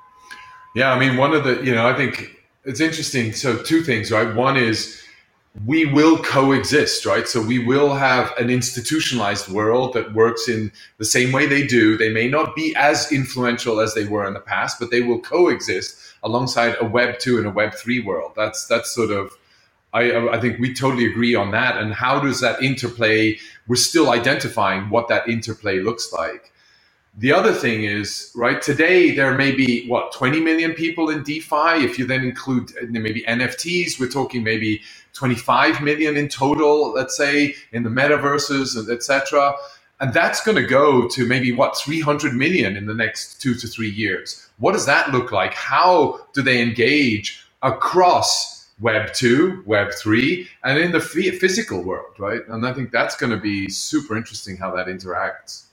Yeah, 0.75 0.93
I 0.93 0.99
mean, 0.99 1.17
one 1.17 1.33
of 1.33 1.45
the 1.45 1.65
you 1.65 1.75
know 1.75 1.89
I 1.89 1.95
think 1.95 2.37
it's 2.65 2.81
interesting. 2.81 3.33
So 3.33 3.57
two 3.57 3.83
things, 3.83 4.11
right? 4.11 4.35
One 4.35 4.59
is 4.59 5.03
we 5.67 5.87
will 5.87 6.19
coexist, 6.19 7.05
right? 7.05 7.27
So 7.27 7.43
we 7.43 7.59
will 7.59 7.95
have 7.95 8.33
an 8.39 8.51
institutionalized 8.51 9.49
world 9.49 9.93
that 9.95 10.15
works 10.15 10.49
in 10.49 10.71
the 10.99 11.05
same 11.05 11.33
way 11.33 11.47
they 11.47 11.67
do. 11.67 11.97
They 11.97 12.11
may 12.11 12.29
not 12.29 12.55
be 12.55 12.75
as 12.77 13.11
influential 13.11 13.81
as 13.81 13.95
they 13.95 14.05
were 14.05 14.27
in 14.27 14.35
the 14.35 14.41
past, 14.41 14.79
but 14.79 14.91
they 14.91 15.01
will 15.01 15.21
coexist 15.21 15.99
alongside 16.23 16.77
a 16.81 16.85
Web 16.85 17.19
two 17.19 17.39
and 17.39 17.47
a 17.47 17.51
Web 17.51 17.75
three 17.75 18.01
world. 18.01 18.33
That's 18.37 18.67
that's 18.67 18.91
sort 18.91 19.11
of 19.11 19.37
I, 19.93 20.29
I 20.29 20.41
think 20.41 20.59
we 20.59 20.75
totally 20.75 21.07
agree 21.07 21.35
on 21.35 21.51
that. 21.53 21.79
And 21.79 21.95
how 21.95 22.21
does 22.21 22.41
that 22.41 22.63
interplay? 22.63 23.39
We're 23.67 23.77
still 23.77 24.11
identifying 24.11 24.91
what 24.91 25.09
that 25.09 25.29
interplay 25.29 25.81
looks 25.81 26.13
like. 26.13 26.53
The 27.19 27.33
other 27.33 27.53
thing 27.53 27.83
is, 27.83 28.31
right, 28.37 28.63
today 28.63 29.11
there 29.11 29.37
may 29.37 29.51
be, 29.51 29.89
what, 29.89 30.13
20 30.13 30.41
million 30.41 30.73
people 30.73 31.11
in 31.11 31.25
DeFi. 31.25 31.85
If 31.85 31.99
you 31.99 32.07
then 32.07 32.23
include 32.23 32.71
uh, 32.81 32.87
maybe 32.89 33.23
NFTs, 33.23 33.99
we're 33.99 34.09
talking 34.09 34.45
maybe 34.45 34.83
25 35.15 35.83
million 35.83 36.17
in 36.17 36.29
total, 36.29 36.93
let's 36.93 37.17
say, 37.17 37.57
in 37.73 37.83
the 37.83 37.91
metaverses, 37.91 38.79
and 38.79 38.89
etc. 38.89 39.53
And 40.01 40.15
that's 40.15 40.45
going 40.45 40.57
to 40.59 40.67
go 40.67 41.09
to 41.09 41.27
maybe, 41.27 41.51
what, 41.51 41.77
300 41.77 42.35
million 42.35 42.77
in 42.77 42.87
the 42.87 42.95
next 42.95 43.43
two 43.43 43.55
to 43.57 43.67
three 43.67 43.91
years. 43.91 44.49
What 44.59 44.73
does 44.73 44.87
that 44.87 45.11
look 45.11 45.33
like? 45.33 45.55
How 45.55 46.21
do 46.35 46.43
they 46.43 46.63
engage 46.63 47.45
across 47.63 48.69
Web 48.81 49.13
2, 49.13 49.65
Web 49.67 49.91
3, 49.93 50.49
and 50.63 50.79
in 50.79 50.93
the 50.93 51.01
physical 51.01 51.83
world, 51.83 52.15
right? 52.17 52.43
And 52.47 52.65
I 52.65 52.73
think 52.73 52.93
that's 52.93 53.17
going 53.17 53.33
to 53.33 53.41
be 53.41 53.69
super 53.69 54.17
interesting 54.17 54.57
how 54.57 54.71
that 54.77 54.87
interacts. 54.87 55.65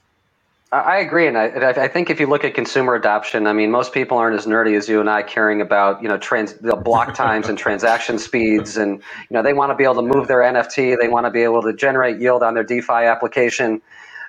I 0.79 0.98
agree, 0.98 1.27
and 1.27 1.38
I, 1.38 1.70
I, 1.70 1.88
think 1.88 2.10
if 2.10 2.20
you 2.20 2.27
look 2.27 2.44
at 2.44 2.53
consumer 2.53 2.96
adoption, 2.96 3.48
I 3.48 3.53
mean, 3.53 3.72
most 3.72 3.94
people 3.94 4.17
aren't 4.17 4.38
as 4.38 4.46
nerdy 4.46 4.75
as 4.75 4.89
you 4.89 5.00
and 5.00 5.10
I, 5.10 5.22
caring 5.24 5.62
about 5.62 6.01
you 6.01 6.10
know 6.10 6.17
trans 6.17 6.53
the 6.55 6.75
block 6.75 7.13
times 7.13 7.48
and 7.48 7.58
transaction 7.58 8.20
speeds, 8.20 8.75
and 8.75 8.98
you 9.29 9.34
know 9.34 9.41
they 9.41 9.53
want 9.53 9.72
to 9.72 9.75
be 9.75 9.86
able 9.86 9.96
to 9.96 10.01
move 10.01 10.27
their 10.27 10.39
NFT, 10.39 10.98
they 11.00 11.08
want 11.08 11.27
to 11.27 11.32
be 11.32 11.44
able 11.44 11.62
to 11.62 11.72
generate 11.72 12.20
yield 12.20 12.44
on 12.44 12.55
their 12.55 12.63
DeFi 12.63 12.91
application. 12.91 13.82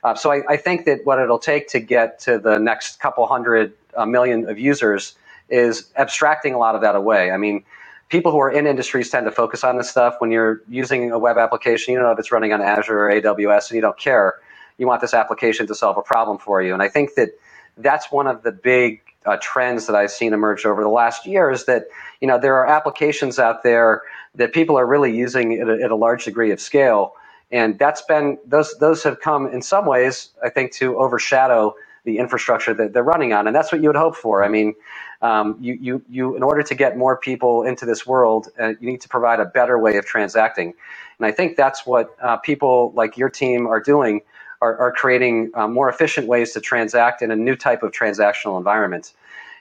Uh, 0.05 0.15
so 0.15 0.31
I, 0.31 0.43
I, 0.49 0.57
think 0.57 0.85
that 0.85 1.05
what 1.05 1.19
it'll 1.19 1.39
take 1.39 1.69
to 1.69 1.81
get 1.81 2.21
to 2.21 2.39
the 2.39 2.59
next 2.59 3.01
couple 3.01 3.27
hundred 3.27 3.73
uh, 3.97 4.07
million 4.07 4.49
of 4.49 4.57
users 4.57 5.17
is 5.49 5.91
abstracting 5.97 6.55
a 6.55 6.59
lot 6.59 6.77
of 6.77 6.81
that 6.83 6.95
away. 6.95 7.33
I 7.33 7.39
mean, 7.39 7.65
people 8.09 8.31
who 8.31 8.39
are 8.39 8.51
in 8.51 8.69
industries 8.69 9.11
tend 9.11 9.27
to 9.27 9.33
focus 9.33 9.65
on 9.65 9.79
this 9.79 9.91
stuff. 9.91 10.17
When 10.19 10.31
you're 10.31 10.63
using 10.69 11.11
a 11.11 11.19
web 11.19 11.39
application, 11.39 11.93
you 11.93 11.99
don't 11.99 12.07
know 12.07 12.13
if 12.13 12.19
it's 12.21 12.31
running 12.31 12.53
on 12.53 12.61
Azure 12.61 13.07
or 13.07 13.11
AWS, 13.11 13.71
and 13.71 13.77
you 13.77 13.81
don't 13.81 13.99
care 13.99 14.37
you 14.79 14.87
want 14.87 15.01
this 15.01 15.15
application 15.15 15.67
to 15.67 15.75
solve 15.75 15.97
a 15.97 16.03
problem 16.03 16.39
for 16.39 16.63
you. 16.63 16.73
And 16.75 16.83
I 16.83 16.89
think 16.89 17.15
that 17.15 17.31
that's 17.77 18.11
one 18.11 18.27
of 18.27 18.43
the 18.43 18.53
big 18.53 19.01
uh, 19.27 19.37
trends 19.41 19.87
that 19.87 19.97
I've 19.97 20.11
seen 20.11 20.33
emerge 20.33 20.65
over 20.65 20.83
the 20.83 20.89
last 20.89 21.27
year 21.27 21.51
is 21.51 21.65
that 21.67 21.85
you 22.21 22.29
know 22.29 22.39
there 22.39 22.57
are 22.57 22.67
applications 22.67 23.39
out 23.39 23.63
there 23.63 24.03
that 24.37 24.53
people 24.53 24.79
are 24.79 24.87
really 24.87 25.17
using 25.17 25.55
at 25.61 25.69
a, 25.69 25.83
at 25.83 25.91
a 25.91 25.97
large 25.97 26.25
degree 26.25 26.53
of 26.53 26.61
scale, 26.61 27.15
and 27.51 27.79
that's 27.79 28.03
been 28.03 28.39
those 28.47 28.75
those 28.79 29.03
have 29.03 29.21
come 29.21 29.47
in 29.49 29.63
some 29.63 29.85
ways 29.87 30.31
I 30.43 30.49
think 30.49 30.73
to 30.73 30.97
overshadow 30.99 31.75
the 32.05 32.19
infrastructure 32.19 32.73
that 32.75 32.93
they're 32.93 33.03
running 33.03 33.33
on, 33.33 33.49
and 33.49 33.57
that's 33.57 33.73
what 33.73 33.83
you 33.83 33.89
would 33.89 33.97
hope 33.97 34.15
for. 34.15 34.45
I 34.45 34.49
mean, 34.49 34.75
um, 35.23 35.57
you, 35.61 35.77
you, 35.81 36.03
you, 36.09 36.37
in 36.37 36.45
order 36.45 36.63
to 36.63 36.75
get 36.77 36.97
more 36.97 37.17
people 37.17 37.65
into 37.65 37.85
this 37.85 38.07
world, 38.07 38.47
uh, 38.61 38.75
you 38.81 38.89
need 38.89 39.01
to 39.01 39.09
provide 39.09 39.41
a 39.41 39.45
better 39.45 39.77
way 39.77 39.97
of 39.97 40.07
transacting, 40.07 40.73
and 41.19 41.27
I 41.27 41.33
think 41.33 41.57
that's 41.57 41.85
what 41.85 42.15
uh, 42.23 42.37
people 42.37 42.93
like 42.95 43.17
your 43.17 43.29
team 43.29 43.67
are 43.67 43.81
doing 43.81 44.21
are, 44.61 44.77
are 44.79 44.93
creating 44.93 45.51
uh, 45.55 45.69
more 45.69 45.89
efficient 45.89 46.27
ways 46.27 46.53
to 46.53 46.61
transact 46.61 47.23
in 47.23 47.31
a 47.31 47.37
new 47.37 47.57
type 47.57 47.83
of 47.83 47.93
transactional 47.93 48.57
environment. 48.59 49.13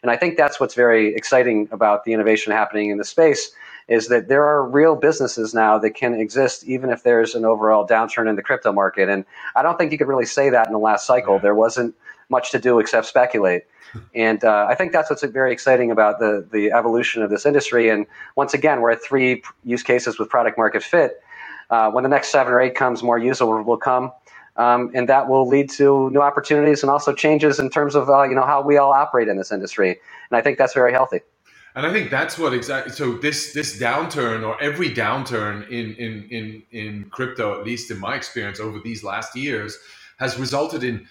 And 0.02 0.12
I 0.12 0.18
think 0.18 0.38
that's 0.38 0.60
what's 0.60 0.76
very 0.76 1.16
exciting 1.16 1.68
about 1.72 2.04
the 2.06 2.14
innovation 2.14 2.52
happening 2.52 2.90
in 2.92 2.98
the 2.98 3.04
space 3.04 3.52
is 3.88 4.08
that 4.08 4.28
there 4.28 4.44
are 4.44 4.68
real 4.68 4.96
businesses 4.96 5.54
now 5.54 5.78
that 5.78 5.92
can 5.92 6.14
exist 6.14 6.64
even 6.66 6.90
if 6.90 7.04
there's 7.04 7.36
an 7.36 7.46
overall 7.46 7.88
downturn 7.88 8.30
in 8.30 8.36
the 8.36 8.42
crypto 8.42 8.72
market. 8.72 9.10
And 9.10 9.26
I 9.56 9.62
don't 9.62 9.78
think 9.78 9.92
you 9.92 9.98
could 9.98 10.08
really 10.08 10.26
say 10.26 10.50
that 10.50 10.68
in 10.68 10.74
the 10.74 10.80
last 10.80 11.06
cycle. 11.06 11.36
Yeah. 11.36 11.42
There 11.42 11.56
wasn't 11.56 11.96
much 12.30 12.52
to 12.52 12.60
do 12.60 12.80
except 12.80 13.06
speculate. 13.06 13.64
and 14.16 14.44
uh, 14.44 14.68
I 14.70 14.76
think 14.76 14.92
that's 14.92 15.10
what's 15.10 15.24
very 15.24 15.52
exciting 15.52 15.92
about 15.92 16.20
the, 16.20 16.48
the 16.52 16.72
evolution 16.72 17.22
of 17.22 17.30
this 17.30 17.46
industry. 17.46 17.90
And 17.90 18.08
once 18.36 18.54
again, 18.54 18.82
we're 18.82 18.92
at 18.92 19.04
three 19.04 19.44
use 19.64 19.84
cases 19.84 20.18
with 20.18 20.30
product 20.30 20.58
market 20.58 20.84
fit. 20.84 21.22
Uh, 21.70 21.90
when 21.90 22.04
the 22.04 22.10
next 22.10 22.30
seven 22.30 22.54
or 22.54 22.62
eight 22.62 22.76
comes, 22.76 23.02
more 23.02 23.18
users 23.18 23.42
will 23.42 23.78
come 23.78 24.12
um, 24.58 24.92
and 24.94 25.10
that 25.10 25.28
will 25.28 25.48
lead 25.48 25.70
to 25.72 26.10
new 26.12 26.22
opportunities 26.22 26.82
and 26.84 26.90
also 26.90 27.14
changes 27.14 27.60
in 27.60 27.70
terms 27.70 27.96
of 27.96 28.10
uh, 28.10 28.24
you 28.24 28.36
know 28.36 28.46
how 28.46 28.62
we 28.62 28.78
all 28.78 28.94
operate 28.94 29.28
in 29.28 29.38
this 29.38 29.52
industry. 29.52 29.90
And 30.30 30.38
I 30.38 30.42
think 30.42 30.58
that's 30.58 30.74
very 30.74 30.92
healthy. 30.92 31.22
And 31.76 31.86
I 31.86 31.92
think 31.92 32.10
that's 32.10 32.38
what 32.38 32.54
exactly. 32.54 32.94
So 32.94 33.14
this 33.14 33.54
this 33.54 33.80
downturn 33.80 34.48
or 34.48 34.62
every 34.62 34.90
downturn 34.90 35.68
in 35.70 35.96
in 35.96 36.28
in 36.30 36.64
in 36.72 37.04
crypto, 37.10 37.60
at 37.60 37.66
least 37.66 37.92
in 37.92 38.00
my 38.00 38.16
experience 38.16 38.60
over 38.60 38.80
these 38.80 39.04
last 39.04 39.36
years, 39.36 39.78
has 40.18 40.40
resulted 40.40 40.84
in 40.84 41.08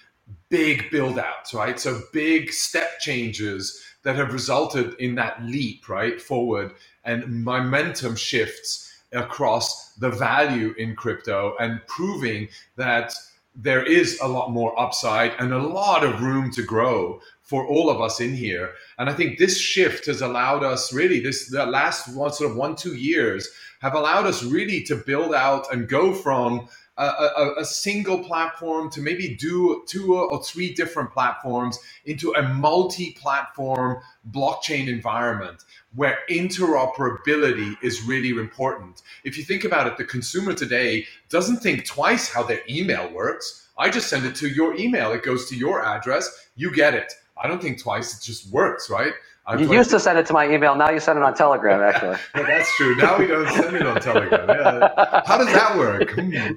big 0.48 0.90
build 0.90 1.18
outs, 1.18 1.52
right? 1.52 1.78
So 1.78 2.00
big 2.12 2.50
step 2.50 2.98
changes 3.00 3.82
that 4.04 4.16
have 4.16 4.32
resulted 4.32 4.94
in 4.94 5.14
that 5.16 5.42
leap, 5.42 5.88
right, 5.88 6.20
forward 6.20 6.72
and 7.04 7.44
momentum 7.44 8.16
shifts 8.16 8.90
across 9.12 9.94
the 9.94 10.10
value 10.10 10.74
in 10.78 10.96
crypto 10.96 11.54
and 11.60 11.80
proving 11.86 12.48
that 12.76 13.14
there 13.54 13.84
is 13.84 14.18
a 14.20 14.26
lot 14.26 14.50
more 14.50 14.78
upside 14.78 15.32
and 15.38 15.52
a 15.52 15.58
lot 15.58 16.02
of 16.04 16.22
room 16.22 16.50
to 16.52 16.62
grow 16.62 17.20
for 17.42 17.66
all 17.66 17.88
of 17.88 18.00
us 18.00 18.20
in 18.20 18.34
here. 18.34 18.72
And 18.98 19.08
I 19.08 19.12
think 19.12 19.38
this 19.38 19.58
shift 19.58 20.06
has 20.06 20.22
allowed 20.22 20.64
us 20.64 20.92
really 20.92 21.20
this 21.20 21.48
the 21.48 21.66
last 21.66 22.14
one 22.14 22.32
sort 22.32 22.50
of 22.50 22.56
one 22.56 22.74
two 22.74 22.94
years 22.94 23.48
have 23.80 23.94
allowed 23.94 24.26
us 24.26 24.42
really 24.42 24.82
to 24.84 24.96
build 24.96 25.34
out 25.34 25.72
and 25.72 25.88
go 25.88 26.14
from 26.14 26.68
a, 26.96 27.04
a, 27.04 27.54
a, 27.58 27.64
single 27.64 28.22
platform 28.22 28.88
to 28.90 29.00
maybe 29.00 29.34
do 29.34 29.82
two 29.86 30.16
or 30.16 30.42
three 30.44 30.72
different 30.72 31.10
platforms 31.10 31.78
into 32.04 32.32
a 32.34 32.42
multi-platform 32.42 34.00
blockchain 34.30 34.86
environment 34.86 35.64
where 35.96 36.18
interoperability 36.30 37.76
is 37.82 38.02
really 38.02 38.30
important. 38.30 39.02
If 39.24 39.36
you 39.36 39.44
think 39.44 39.64
about 39.64 39.86
it, 39.86 39.96
the 39.96 40.04
consumer 40.04 40.54
today 40.54 41.06
doesn't 41.28 41.58
think 41.58 41.84
twice 41.84 42.32
how 42.32 42.44
their 42.44 42.60
email 42.68 43.12
works. 43.12 43.68
I 43.76 43.90
just 43.90 44.08
send 44.08 44.24
it 44.24 44.36
to 44.36 44.48
your 44.48 44.76
email. 44.76 45.12
It 45.12 45.24
goes 45.24 45.48
to 45.50 45.56
your 45.56 45.84
address. 45.84 46.48
You 46.54 46.72
get 46.72 46.94
it. 46.94 47.12
I 47.42 47.48
don't 47.48 47.60
think 47.60 47.80
twice. 47.82 48.16
It 48.16 48.24
just 48.24 48.50
works, 48.52 48.88
right? 48.88 49.12
i 49.46 49.56
you 49.56 49.70
used 49.70 49.90
to 49.90 50.00
send 50.00 50.18
it 50.18 50.26
to 50.26 50.32
my 50.32 50.48
email. 50.50 50.74
Now 50.74 50.90
you 50.90 51.00
send 51.00 51.18
it 51.18 51.22
on 51.22 51.34
Telegram, 51.34 51.82
actually. 51.82 52.16
yeah, 52.34 52.46
that's 52.46 52.74
true. 52.76 52.96
Now 52.96 53.18
we 53.18 53.26
don't 53.26 53.48
send 53.48 53.76
it 53.76 53.86
on 53.86 54.00
Telegram. 54.00 54.48
Yeah. 54.48 55.22
How 55.26 55.36
does 55.36 55.52
that 55.52 55.76
work? 55.76 56.18
Hmm. 56.24 56.52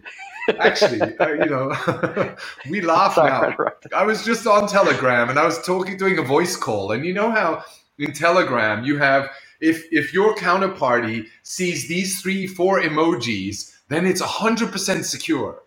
Actually, 0.59 1.17
uh, 1.17 1.29
you 1.29 1.45
know, 1.45 2.35
we 2.69 2.81
laugh 2.81 3.15
Sorry, 3.15 3.29
now. 3.29 3.71
I 3.93 4.03
was 4.03 4.23
just 4.23 4.47
on 4.47 4.67
Telegram 4.67 5.29
and 5.29 5.37
I 5.37 5.45
was 5.45 5.61
talking, 5.63 5.97
doing 5.97 6.17
a 6.17 6.21
voice 6.21 6.55
call, 6.55 6.91
and 6.91 7.05
you 7.05 7.13
know 7.13 7.31
how 7.31 7.63
in 7.97 8.13
Telegram 8.13 8.83
you 8.83 8.97
have 8.97 9.29
if 9.59 9.85
if 9.91 10.13
your 10.13 10.35
counterparty 10.35 11.27
sees 11.43 11.87
these 11.87 12.21
three, 12.21 12.47
four 12.47 12.81
emojis, 12.81 13.75
then 13.89 14.05
it's 14.05 14.21
hundred 14.21 14.71
percent 14.71 15.05
secure. 15.05 15.61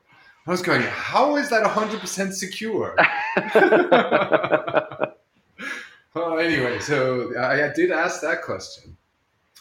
I 0.47 0.51
was 0.51 0.63
going, 0.63 0.83
how 0.83 1.37
is 1.37 1.51
that 1.51 1.67
hundred 1.67 2.01
percent 2.01 2.35
secure? 2.35 2.97
well, 6.15 6.39
anyway, 6.39 6.79
so 6.81 7.37
I, 7.39 7.71
I 7.71 7.73
did 7.73 7.91
ask 7.91 8.21
that 8.23 8.43
question. 8.43 8.97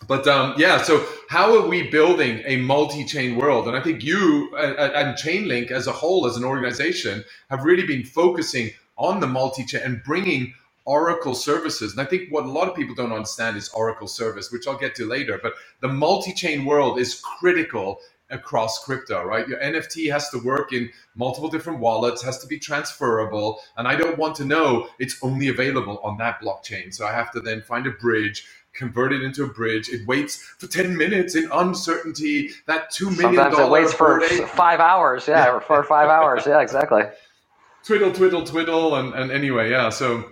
But 0.08 0.28
um, 0.28 0.56
yeah, 0.58 0.82
so 0.82 1.06
how 1.30 1.56
are 1.58 1.68
we 1.68 1.90
building 1.90 2.42
a 2.46 2.58
multi-chain 2.58 3.36
world? 3.38 3.68
And 3.68 3.78
I 3.78 3.82
think 3.82 4.04
you 4.04 4.56
and, 4.58 4.76
and 4.78 5.18
Chainlink 5.18 5.72
as 5.72 5.88
a 5.88 5.92
whole, 5.94 6.26
as 6.28 6.38
an 6.38 6.44
organization, 6.44 7.24
have 7.50 7.64
really 7.64 7.86
been 7.86 8.04
focusing 8.04 8.72
on 8.98 9.20
the 9.20 9.28
multi-chain 9.28 9.82
and 9.84 10.04
bringing 10.04 10.54
Oracle 10.86 11.36
services. 11.36 11.94
And 11.94 12.02
I 12.02 12.06
think 12.06 12.32
what 12.32 12.46
a 12.46 12.52
lot 12.52 12.68
of 12.68 12.76
people 12.76 12.96
don't 12.96 13.14
understand 13.14 13.58
is 13.58 13.70
Oracle 13.70 14.08
service, 14.08 14.52
which 14.52 14.68
I'll 14.68 14.78
get 14.78 14.96
to 14.96 15.06
later. 15.08 15.40
But 15.42 15.54
the 15.82 15.88
multi-chain 15.90 16.66
world 16.66 17.00
is 17.00 17.22
critical 17.40 18.00
across 18.32 18.84
crypto, 18.84 19.24
right? 19.24 19.48
Your 19.48 19.60
NFT 19.60 20.12
has 20.12 20.30
to 20.32 20.40
work 20.40 20.74
in 20.74 20.90
multiple 21.16 21.50
different 21.50 21.80
wallets, 21.80 22.24
has 22.24 22.40
to 22.40 22.48
be 22.48 22.60
transferable. 22.60 23.60
And 23.78 23.88
I 23.88 23.96
don't 23.96 24.18
want 24.18 24.36
to 24.38 24.46
know 24.46 24.90
it's 25.00 25.18
only 25.24 25.50
available 25.50 26.00
on 26.04 26.18
that 26.18 26.42
blockchain. 26.42 26.94
So 26.94 27.06
I 27.08 27.14
have 27.14 27.32
to 27.34 27.40
then 27.42 27.62
find 27.62 27.88
a 27.88 27.92
bridge 27.92 28.46
convert 28.80 29.12
it 29.12 29.22
into 29.22 29.44
a 29.44 29.48
bridge. 29.48 29.90
It 29.90 30.08
waits 30.08 30.38
for 30.38 30.68
10 30.68 30.96
minutes 30.96 31.36
in 31.36 31.50
uncertainty. 31.52 32.52
That 32.66 32.92
$2 32.92 33.18
million. 33.18 33.36
Sometimes 33.36 33.60
it 33.60 33.70
waits 33.70 33.94
for 33.94 34.22
five 34.48 34.80
hours. 34.80 35.28
Yeah, 35.28 35.46
yeah. 35.46 35.60
for 35.60 35.84
five 35.84 36.08
hours. 36.08 36.48
Yeah, 36.48 36.62
exactly. 36.62 37.04
Twiddle, 37.84 38.12
twiddle, 38.12 38.44
twiddle. 38.44 38.96
And, 38.96 39.14
and 39.14 39.32
anyway, 39.32 39.72
yeah. 39.72 39.90
So, 39.90 40.26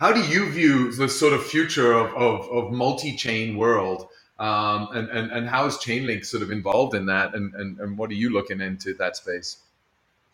how 0.00 0.12
do 0.12 0.20
you 0.20 0.50
view 0.50 0.92
the 0.92 1.08
sort 1.08 1.32
of 1.34 1.44
future 1.44 1.92
of, 1.92 2.14
of, 2.14 2.48
of 2.50 2.72
multi 2.72 3.16
chain 3.16 3.56
world? 3.56 4.08
Um, 4.38 4.88
and, 4.92 5.08
and, 5.10 5.30
and 5.30 5.48
how 5.48 5.66
is 5.66 5.74
Chainlink 5.76 6.24
sort 6.24 6.42
of 6.42 6.50
involved 6.50 6.94
in 6.94 7.06
that? 7.06 7.34
And, 7.34 7.54
and, 7.54 7.78
and 7.80 7.98
what 7.98 8.10
are 8.10 8.14
you 8.14 8.30
looking 8.30 8.60
into 8.60 8.94
that 8.94 9.16
space? 9.16 9.58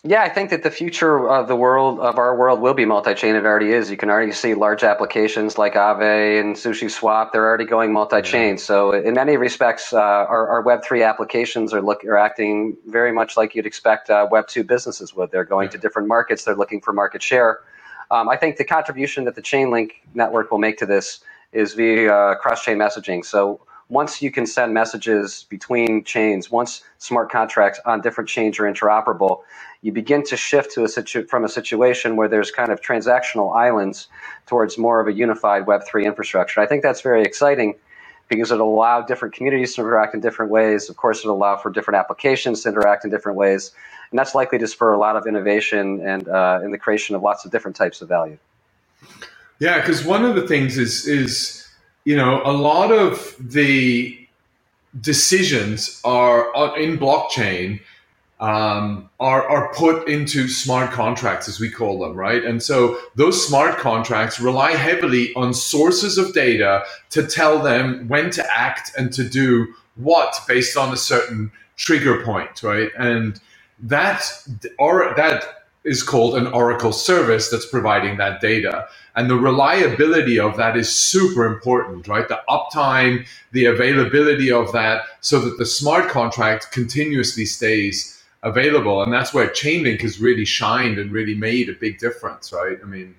Yeah, 0.07 0.23
I 0.23 0.29
think 0.29 0.51
that 0.51 0.63
the 0.63 0.71
future 0.71 1.31
of 1.31 1.49
the 1.49 1.57
world 1.57 1.99
of 1.99 2.19
our 2.19 2.37
world 2.37 2.61
will 2.61 2.75
be 2.75 2.85
multi-chain. 2.85 3.37
It 3.37 3.47
already 3.47 3.73
is. 3.73 3.91
You 3.91 3.97
can 3.97 4.11
already 4.11 4.33
see 4.33 4.53
large 4.53 4.85
applications 4.85 5.57
like 5.57 5.73
Aave 5.77 6.41
and 6.41 6.55
Sushi 6.55 6.91
Swap. 6.91 7.33
They're 7.33 7.47
already 7.47 7.65
going 7.65 7.91
multi-chain. 7.91 8.59
So, 8.59 8.93
in 8.93 9.15
many 9.15 9.39
respects, 9.39 9.95
uh, 9.95 9.99
our, 9.99 10.47
our 10.47 10.61
Web 10.61 10.85
three 10.85 11.03
applications 11.03 11.73
are 11.73 11.81
look 11.81 12.05
are 12.05 12.19
acting 12.19 12.77
very 12.87 13.13
much 13.13 13.39
like 13.39 13.55
you'd 13.55 13.65
expect 13.65 14.11
uh, 14.11 14.29
Web 14.31 14.47
two 14.47 14.63
businesses 14.63 15.15
would. 15.15 15.31
They're 15.31 15.43
going 15.43 15.69
yeah. 15.69 15.73
to 15.73 15.79
different 15.79 16.07
markets. 16.07 16.45
They're 16.45 16.55
looking 16.55 16.83
for 16.83 16.93
market 16.93 17.23
share. 17.23 17.61
Um, 18.11 18.29
I 18.29 18.37
think 18.37 18.59
the 18.59 18.65
contribution 18.65 19.25
that 19.25 19.37
the 19.37 19.43
Chainlink 19.43 19.93
network 20.13 20.51
will 20.51 20.59
make 20.59 20.77
to 20.79 20.87
this 20.87 21.21
is 21.53 21.73
via 21.73 22.13
uh, 22.15 22.35
cross-chain 22.35 22.77
messaging. 22.77 23.25
So 23.25 23.63
once 23.89 24.23
you 24.23 24.31
can 24.31 24.47
send 24.47 24.73
messages 24.73 25.47
between 25.49 26.05
chains, 26.05 26.51
once 26.51 26.83
smart 26.99 27.31
contracts 27.31 27.81
on 27.85 28.01
different 28.01 28.29
chains 28.29 28.59
are 28.59 28.65
interoperable, 28.65 29.43
you 29.83 29.93
begin 29.93 30.23
to 30.25 30.37
shift 30.37 30.73
to 30.73 30.85
a 30.85 30.89
situ- 30.89 31.27
from 31.27 31.45
a 31.45 31.49
situation 31.49 32.17
where 32.17 32.29
there's 32.29 32.51
kind 32.51 32.73
of 32.73 32.81
transactional 32.81 33.55
islands 33.55 34.09
towards 34.47 34.79
more 34.79 35.01
of 35.01 35.07
a 35.07 35.13
unified 35.13 35.67
Web3 35.67 36.05
infrastructure. 36.05 36.61
I 36.61 36.67
think 36.67 36.83
that's 36.83 37.03
very 37.03 37.23
exciting 37.23 37.75
because 38.29 38.51
it'll 38.51 38.75
allow 38.75 39.03
different 39.03 39.35
communities 39.35 39.75
to 39.75 39.83
interact 39.83 40.15
in 40.15 40.21
different 40.21 40.51
ways. 40.51 40.89
Of 40.89 40.97
course, 40.97 41.21
it'll 41.21 41.37
allow 41.37 41.57
for 41.57 41.71
different 41.71 41.99
applications 41.99 42.63
to 42.63 42.71
interact 42.71 43.05
in 43.05 43.11
different 43.11 43.37
ways. 43.37 43.73
And 44.11 44.19
that's 44.19 44.35
likely 44.35 44.59
to 44.59 44.67
spur 44.67 44.93
a 44.93 44.99
lot 44.99 45.17
of 45.17 45.27
innovation 45.27 46.01
and 46.01 46.27
uh, 46.29 46.61
in 46.65 46.71
the 46.71 46.79
creation 46.79 47.15
of 47.15 47.23
lots 47.23 47.45
of 47.45 47.51
different 47.51 47.77
types 47.77 48.01
of 48.01 48.09
value. 48.09 48.39
Yeah, 49.59 49.81
because 49.81 50.05
one 50.05 50.25
of 50.25 50.35
the 50.35 50.47
things 50.47 50.79
is 50.79 51.07
is 51.07 51.69
you 52.05 52.17
know, 52.17 52.43
a 52.45 52.53
lot 52.53 52.93
of 52.93 53.37
the 53.39 54.19
decisions 55.01 56.01
are 56.05 56.79
in 56.79 56.99
blockchain 56.99 57.81
um, 58.41 59.09
are, 59.21 59.49
are 59.49 59.73
put 59.75 60.09
into 60.09 60.49
smart 60.49 60.91
contracts, 60.91 61.49
as 61.49 61.61
we 61.61 61.71
call 61.71 62.01
them, 62.01 62.15
right? 62.15 62.45
And 62.45 62.63
so 62.63 62.99
those 63.15 63.47
smart 63.47 63.79
contracts 63.79 64.41
rely 64.41 64.73
heavily 64.73 65.33
on 65.35 65.55
sources 65.55 66.19
of 66.19 66.35
data 66.35 66.85
to 67.11 67.27
tell 67.27 67.63
them 67.63 68.07
when 68.09 68.31
to 68.33 68.45
act 68.55 68.91
and 68.99 69.13
to 69.15 69.27
do 69.27 69.73
what 69.97 70.39
based 70.49 70.77
on 70.77 70.93
a 70.93 70.97
certain 70.97 71.51
trigger 71.77 72.23
point, 72.25 72.63
right? 72.63 72.91
And 72.99 73.41
that 73.81 74.25
or 74.79 75.15
that 75.17 75.64
is 75.85 76.03
called 76.03 76.35
an 76.35 76.47
Oracle 76.49 76.93
service 76.93 77.51
that's 77.51 77.67
providing 77.67 78.17
that 78.17 78.41
data. 78.41 78.87
And 79.17 79.31
the 79.31 79.37
reliability 79.37 80.41
of 80.41 80.57
that 80.57 80.77
is 80.77 80.95
super 80.95 81.45
important, 81.47 82.09
right? 82.09 82.27
The 82.27 82.41
uptime, 82.49 83.27
the 83.53 83.67
availability 83.67 84.51
of 84.51 84.73
that, 84.73 85.03
so 85.21 85.39
that 85.41 85.59
the 85.59 85.67
smart 85.67 86.11
contract 86.11 86.73
continuously 86.73 87.45
stays 87.45 88.23
available. 88.43 89.03
And 89.03 89.13
that's 89.13 89.33
where 89.33 89.49
Chainlink 89.49 90.01
has 90.01 90.21
really 90.21 90.45
shined 90.45 90.99
and 90.99 91.13
really 91.13 91.35
made 91.35 91.69
a 91.69 91.75
big 91.75 91.99
difference, 91.99 92.53
right? 92.53 92.79
I 92.83 92.87
mean, 92.87 93.15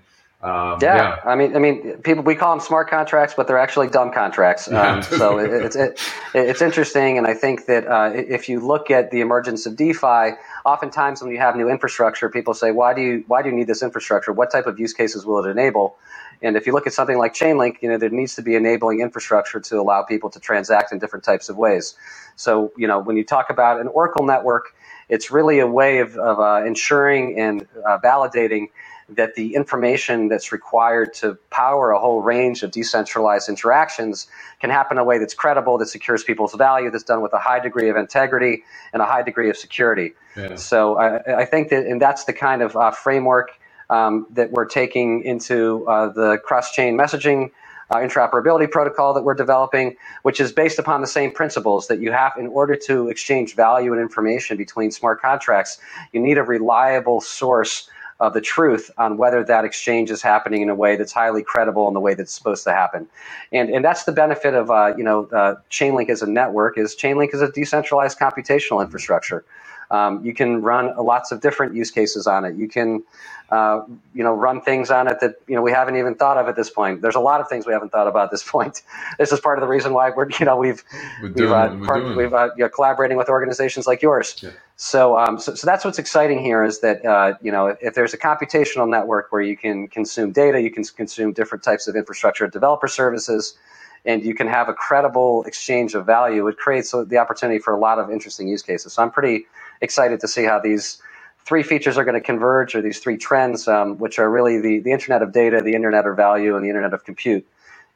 um, 0.45 0.77
yeah. 0.79 0.95
yeah. 0.95 1.19
I 1.25 1.35
mean, 1.35 1.55
I 1.55 1.59
mean, 1.59 1.97
people 2.03 2.23
we 2.23 2.35
call 2.35 2.55
them 2.55 2.63
smart 2.63 2.87
contracts, 2.87 3.33
but 3.35 3.47
they're 3.47 3.57
actually 3.57 3.87
dumb 3.87 4.11
contracts. 4.11 4.71
Um, 4.71 5.01
so 5.01 5.39
it, 5.39 5.51
it's 5.51 5.75
it, 5.75 5.99
it's 6.35 6.61
interesting, 6.61 7.17
and 7.17 7.25
I 7.25 7.33
think 7.33 7.65
that 7.65 7.87
uh, 7.87 8.11
if 8.13 8.47
you 8.47 8.59
look 8.59 8.91
at 8.91 9.09
the 9.09 9.21
emergence 9.21 9.65
of 9.65 9.75
DeFi, 9.75 10.35
oftentimes 10.63 11.23
when 11.23 11.31
you 11.31 11.39
have 11.39 11.55
new 11.55 11.67
infrastructure, 11.67 12.29
people 12.29 12.53
say, 12.53 12.71
"Why 12.71 12.93
do 12.93 13.01
you 13.01 13.23
why 13.27 13.41
do 13.41 13.49
you 13.49 13.55
need 13.55 13.65
this 13.65 13.81
infrastructure? 13.81 14.31
What 14.33 14.51
type 14.51 14.67
of 14.67 14.79
use 14.79 14.93
cases 14.93 15.25
will 15.25 15.43
it 15.43 15.49
enable?" 15.49 15.97
And 16.43 16.55
if 16.55 16.67
you 16.67 16.73
look 16.73 16.85
at 16.85 16.93
something 16.93 17.17
like 17.17 17.33
Chainlink, 17.33 17.81
you 17.81 17.89
know 17.89 17.97
there 17.97 18.09
needs 18.09 18.35
to 18.35 18.43
be 18.43 18.55
enabling 18.55 19.01
infrastructure 19.01 19.59
to 19.59 19.79
allow 19.79 20.03
people 20.03 20.29
to 20.29 20.39
transact 20.39 20.91
in 20.91 20.99
different 20.99 21.25
types 21.25 21.49
of 21.49 21.57
ways. 21.57 21.95
So 22.35 22.71
you 22.77 22.87
know 22.87 22.99
when 22.99 23.17
you 23.17 23.23
talk 23.23 23.49
about 23.49 23.81
an 23.81 23.87
Oracle 23.87 24.25
network, 24.25 24.75
it's 25.09 25.31
really 25.31 25.57
a 25.57 25.67
way 25.67 25.99
of, 25.99 26.15
of 26.17 26.39
uh, 26.39 26.65
ensuring 26.67 27.39
and 27.39 27.67
uh, 27.87 27.97
validating 27.97 28.67
that 29.09 29.35
the 29.35 29.53
information 29.53 30.27
that's 30.29 30.51
required 30.51 31.13
to 31.13 31.37
power 31.51 31.91
a 31.91 31.99
whole 31.99 32.21
range 32.21 32.63
of 32.63 32.71
decentralized 32.71 33.49
interactions 33.49 34.27
can 34.59 34.69
happen 34.69 34.97
in 34.97 35.01
a 35.01 35.03
way 35.03 35.19
that's 35.19 35.33
credible, 35.33 35.77
that 35.77 35.87
secures 35.87 36.23
people's 36.23 36.55
value, 36.55 36.89
that's 36.89 37.03
done 37.03 37.21
with 37.21 37.33
a 37.33 37.39
high 37.39 37.59
degree 37.59 37.89
of 37.89 37.97
integrity 37.97 38.63
and 38.93 39.01
a 39.01 39.05
high 39.05 39.21
degree 39.21 39.49
of 39.49 39.57
security. 39.57 40.13
Yeah. 40.35 40.55
So 40.55 40.97
I, 40.97 41.41
I, 41.41 41.45
think 41.45 41.69
that, 41.69 41.85
and 41.85 42.01
that's 42.01 42.23
the 42.23 42.33
kind 42.33 42.61
of 42.61 42.75
uh, 42.75 42.91
framework 42.91 43.51
um, 43.89 44.25
that 44.31 44.51
we're 44.51 44.65
taking 44.65 45.21
into 45.23 45.87
uh, 45.87 46.09
the 46.09 46.39
cross-chain 46.43 46.97
messaging 46.97 47.51
uh, 47.91 47.97
interoperability 47.97 48.69
protocol 48.69 49.13
that 49.13 49.23
we're 49.23 49.35
developing, 49.35 49.95
which 50.23 50.39
is 50.39 50.51
based 50.51 50.79
upon 50.79 51.01
the 51.01 51.07
same 51.07 51.31
principles 51.31 51.87
that 51.87 51.99
you 51.99 52.11
have 52.11 52.33
in 52.37 52.47
order 52.47 52.75
to 52.75 53.09
exchange 53.09 53.55
value 53.55 53.91
and 53.91 54.01
information 54.01 54.57
between 54.57 54.89
smart 54.89 55.21
contracts, 55.21 55.77
you 56.11 56.19
need 56.19 56.39
a 56.39 56.43
reliable 56.43 57.21
source 57.21 57.87
of 58.19 58.33
the 58.33 58.41
truth 58.41 58.89
on 58.97 59.17
whether 59.17 59.43
that 59.43 59.65
exchange 59.65 60.09
is 60.09 60.21
happening 60.21 60.61
in 60.61 60.69
a 60.69 60.75
way 60.75 60.95
that's 60.95 61.11
highly 61.11 61.43
credible 61.43 61.87
in 61.87 61.93
the 61.93 61.99
way 61.99 62.13
that's 62.13 62.31
supposed 62.31 62.63
to 62.63 62.71
happen. 62.71 63.07
And, 63.51 63.69
and 63.69 63.83
that's 63.83 64.05
the 64.05 64.11
benefit 64.13 64.53
of 64.53 64.71
uh, 64.71 64.93
you 64.97 65.03
know 65.03 65.25
uh, 65.25 65.55
Chainlink 65.69 66.09
as 66.09 66.21
a 66.21 66.29
network 66.29 66.77
is 66.77 66.95
Chainlink 66.95 67.33
is 67.33 67.41
a 67.41 67.51
decentralized 67.51 68.17
computational 68.17 68.81
infrastructure. 68.83 69.43
Um, 69.91 70.25
you 70.25 70.33
can 70.33 70.61
run 70.61 70.95
lots 70.97 71.31
of 71.31 71.41
different 71.41 71.75
use 71.75 71.91
cases 71.91 72.25
on 72.25 72.43
it. 72.43 72.55
You 72.55 72.67
can 72.67 73.03
uh, 73.49 73.83
you 74.13 74.23
know, 74.23 74.33
run 74.33 74.61
things 74.61 74.89
on 74.89 75.07
it 75.07 75.19
that 75.19 75.35
you 75.47 75.55
know 75.55 75.61
we 75.61 75.71
haven't 75.71 75.95
even 75.95 76.15
thought 76.15 76.37
of 76.37 76.47
at 76.47 76.55
this 76.55 76.69
point. 76.69 77.01
There's 77.01 77.15
a 77.15 77.19
lot 77.19 77.41
of 77.41 77.47
things 77.47 77.67
we 77.67 77.73
haven't 77.73 77.91
thought 77.91 78.07
about 78.07 78.25
at 78.25 78.31
this 78.31 78.43
point. 78.43 78.81
This 79.19 79.31
is 79.31 79.39
part 79.39 79.57
of 79.57 79.61
the 79.61 79.67
reason 79.67 79.93
why 79.93 80.09
we're 80.09 80.29
you 80.39 80.45
know 80.45 80.57
we've 80.57 80.83
we're 81.21 81.29
we've, 81.29 81.51
uh, 81.51 81.75
we're 81.79 81.85
part, 81.85 82.17
we've 82.17 82.33
uh, 82.33 82.49
you 82.57 82.63
know, 82.63 82.69
collaborating 82.69 83.17
with 83.17 83.29
organizations 83.29 83.87
like 83.87 84.01
yours. 84.01 84.35
Yeah. 84.41 84.49
So, 84.77 85.17
um, 85.17 85.39
so, 85.39 85.55
so 85.55 85.65
that's 85.65 85.85
what's 85.85 85.99
exciting 85.99 86.39
here 86.39 86.63
is 86.63 86.81
that 86.81 87.05
uh, 87.05 87.35
you 87.41 87.51
know 87.51 87.67
if, 87.67 87.77
if, 87.81 87.95
there's 87.95 88.13
a 88.13 88.17
computational 88.17 88.89
network 88.89 89.31
where 89.31 89.41
you 89.41 89.55
can 89.55 89.87
consume 89.87 90.33
data, 90.33 90.61
you 90.61 90.69
can 90.69 90.83
consume 90.83 91.31
different 91.31 91.63
types 91.63 91.87
of 91.87 91.95
infrastructure, 91.95 92.45
developer 92.47 92.89
services, 92.89 93.57
and 94.03 94.23
you 94.25 94.35
can 94.35 94.47
have 94.47 94.67
a 94.67 94.73
credible 94.73 95.43
exchange 95.43 95.95
of 95.95 96.05
value. 96.05 96.45
It 96.47 96.57
creates 96.57 96.91
the 96.91 97.17
opportunity 97.17 97.59
for 97.59 97.73
a 97.73 97.79
lot 97.79 97.99
of 97.99 98.11
interesting 98.11 98.49
use 98.49 98.61
cases. 98.61 98.93
So 98.93 99.01
I'm 99.01 99.11
pretty 99.11 99.45
excited 99.81 100.19
to 100.19 100.27
see 100.27 100.43
how 100.43 100.59
these 100.59 101.01
three 101.45 101.63
features 101.63 101.97
are 101.97 102.03
going 102.03 102.15
to 102.15 102.25
converge, 102.25 102.75
or 102.75 102.81
these 102.81 102.99
three 102.99 103.17
trends, 103.17 103.69
um, 103.69 103.97
which 103.97 104.19
are 104.19 104.29
really 104.29 104.59
the, 104.59 104.79
the 104.79 104.91
Internet 104.91 105.21
of 105.21 105.31
Data, 105.31 105.61
the 105.61 105.73
Internet 105.73 106.05
of 106.05 106.17
Value, 106.17 106.55
and 106.55 106.65
the 106.65 106.69
Internet 106.69 106.93
of 106.93 107.05
Compute. 107.05 107.47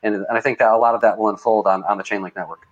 And, 0.01 0.15
and 0.15 0.37
I 0.37 0.39
think 0.39 0.59
that 0.59 0.71
a 0.71 0.77
lot 0.77 0.95
of 0.95 1.01
that 1.01 1.17
will 1.17 1.27
unfold 1.27 1.67
on, 1.67 1.83
on 1.83 1.97
the 1.97 2.03
Chainlink 2.03 2.37
network. 2.37 2.68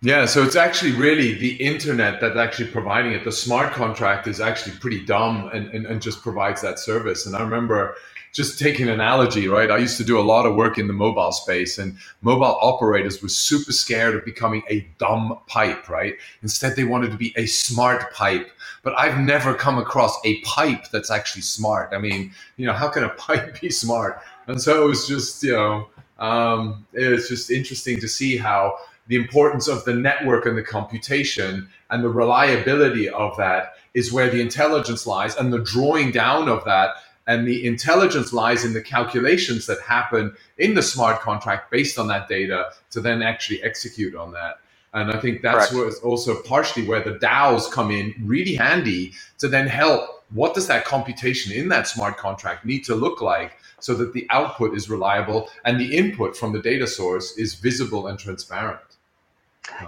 Yeah, 0.00 0.26
so 0.26 0.44
it's 0.44 0.54
actually 0.54 0.92
really 0.92 1.34
the 1.34 1.56
internet 1.56 2.20
that's 2.20 2.36
actually 2.36 2.68
providing 2.70 3.12
it. 3.12 3.24
The 3.24 3.32
smart 3.32 3.72
contract 3.72 4.28
is 4.28 4.40
actually 4.40 4.76
pretty 4.76 5.04
dumb 5.04 5.50
and, 5.52 5.68
and, 5.70 5.86
and 5.86 6.00
just 6.00 6.22
provides 6.22 6.62
that 6.62 6.78
service. 6.78 7.26
And 7.26 7.34
I 7.34 7.40
remember 7.40 7.96
just 8.32 8.60
taking 8.60 8.86
an 8.86 8.94
analogy, 8.94 9.48
right? 9.48 9.72
I 9.72 9.78
used 9.78 9.96
to 9.96 10.04
do 10.04 10.16
a 10.16 10.22
lot 10.22 10.46
of 10.46 10.54
work 10.54 10.78
in 10.78 10.86
the 10.86 10.92
mobile 10.92 11.32
space, 11.32 11.78
and 11.78 11.96
mobile 12.22 12.58
operators 12.60 13.20
were 13.20 13.28
super 13.28 13.72
scared 13.72 14.14
of 14.14 14.24
becoming 14.24 14.62
a 14.70 14.88
dumb 14.98 15.36
pipe, 15.48 15.88
right? 15.88 16.14
Instead, 16.42 16.76
they 16.76 16.84
wanted 16.84 17.10
to 17.10 17.16
be 17.16 17.32
a 17.36 17.46
smart 17.46 18.12
pipe. 18.12 18.48
But 18.84 18.96
I've 18.96 19.18
never 19.18 19.52
come 19.54 19.78
across 19.78 20.16
a 20.24 20.40
pipe 20.42 20.90
that's 20.92 21.10
actually 21.10 21.42
smart. 21.42 21.92
I 21.92 21.98
mean, 21.98 22.32
you 22.56 22.66
know, 22.66 22.72
how 22.72 22.88
can 22.88 23.02
a 23.02 23.08
pipe 23.26 23.60
be 23.60 23.70
smart? 23.70 24.20
And 24.46 24.62
so 24.62 24.84
it 24.84 24.86
was 24.86 25.08
just, 25.08 25.42
you 25.42 25.52
know, 25.52 25.88
um, 26.20 26.86
it's 26.92 27.28
just 27.28 27.50
interesting 27.50 27.98
to 28.00 28.08
see 28.08 28.36
how 28.36 28.76
the 29.08 29.16
importance 29.16 29.68
of 29.68 29.84
the 29.84 29.94
network 29.94 30.46
and 30.46 30.56
the 30.56 30.62
computation 30.62 31.68
and 31.90 32.04
the 32.04 32.08
reliability 32.08 33.08
of 33.08 33.36
that 33.36 33.74
is 33.94 34.12
where 34.12 34.30
the 34.30 34.40
intelligence 34.40 35.06
lies 35.06 35.34
and 35.34 35.52
the 35.52 35.58
drawing 35.58 36.10
down 36.10 36.48
of 36.48 36.64
that 36.64 36.94
and 37.26 37.46
the 37.46 37.66
intelligence 37.66 38.32
lies 38.32 38.64
in 38.64 38.72
the 38.72 38.80
calculations 38.80 39.66
that 39.66 39.80
happen 39.82 40.34
in 40.56 40.74
the 40.74 40.82
smart 40.82 41.20
contract 41.20 41.70
based 41.70 41.98
on 41.98 42.08
that 42.08 42.26
data 42.26 42.70
to 42.90 43.00
then 43.00 43.22
actually 43.22 43.62
execute 43.62 44.14
on 44.14 44.32
that. 44.32 44.60
And 44.94 45.10
I 45.12 45.20
think 45.20 45.42
that's 45.42 45.70
where 45.72 45.90
also 46.02 46.40
partially 46.42 46.86
where 46.86 47.02
the 47.02 47.18
DAOs 47.18 47.70
come 47.70 47.90
in 47.90 48.14
really 48.24 48.54
handy 48.54 49.12
to 49.38 49.46
then 49.46 49.66
help. 49.66 50.24
What 50.30 50.54
does 50.54 50.66
that 50.68 50.86
computation 50.86 51.52
in 51.52 51.68
that 51.68 51.86
smart 51.86 52.16
contract 52.16 52.64
need 52.64 52.84
to 52.84 52.94
look 52.94 53.20
like 53.20 53.58
so 53.78 53.94
that 53.94 54.14
the 54.14 54.26
output 54.30 54.74
is 54.74 54.88
reliable 54.88 55.50
and 55.66 55.78
the 55.78 55.96
input 55.96 56.34
from 56.34 56.52
the 56.52 56.60
data 56.60 56.86
source 56.86 57.36
is 57.36 57.54
visible 57.54 58.06
and 58.06 58.18
transparent? 58.18 58.87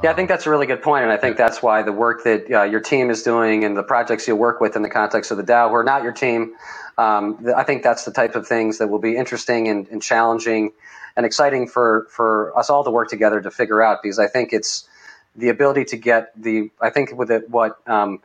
Yeah, 0.03 0.11
I 0.11 0.15
think 0.15 0.29
that's 0.29 0.47
a 0.47 0.51
really 0.51 0.67
good 0.67 0.83
point, 0.83 1.05
and 1.05 1.13
I 1.13 1.17
think 1.17 1.37
that's 1.37 1.63
why 1.63 1.83
the 1.83 1.93
work 1.93 2.25
that 2.25 2.51
uh, 2.51 2.63
your 2.63 2.81
team 2.81 3.11
is 3.11 3.23
doing 3.23 3.65
and 3.65 3.77
the 3.77 3.83
projects 3.83 4.29
you 4.29 4.37
work 4.37 4.61
with 4.61 4.77
in 4.77 4.83
the 4.83 4.89
context 4.89 5.31
of 5.31 5.37
the 5.37 5.43
DAO, 5.43 5.71
we're 5.71 5.83
not 5.83 6.03
your 6.03 6.13
team, 6.13 6.55
um, 7.01 7.47
I 7.57 7.63
think 7.63 7.83
that's 7.83 8.05
the 8.05 8.11
type 8.11 8.35
of 8.35 8.47
things 8.47 8.77
that 8.77 8.89
will 8.89 8.99
be 8.99 9.17
interesting 9.17 9.69
and, 9.69 9.89
and, 9.89 10.03
challenging 10.03 10.73
and 11.17 11.25
exciting 11.25 11.67
for, 11.67 12.07
for 12.11 12.57
us 12.59 12.69
all 12.69 12.85
to 12.85 12.91
work 12.91 13.09
together 13.09 13.41
to 13.41 13.51
figure 13.51 13.83
out 13.83 14.01
because 14.03 14.19
I 14.19 14.27
think 14.27 14.53
it's 14.53 14.87
the 15.35 15.49
ability 15.49 15.87
to 15.87 15.97
get 15.97 16.31
the, 16.41 16.71
I 16.79 16.91
think 16.91 17.17
with 17.17 17.31
it, 17.31 17.49
what 17.49 17.79
um, 17.87 18.21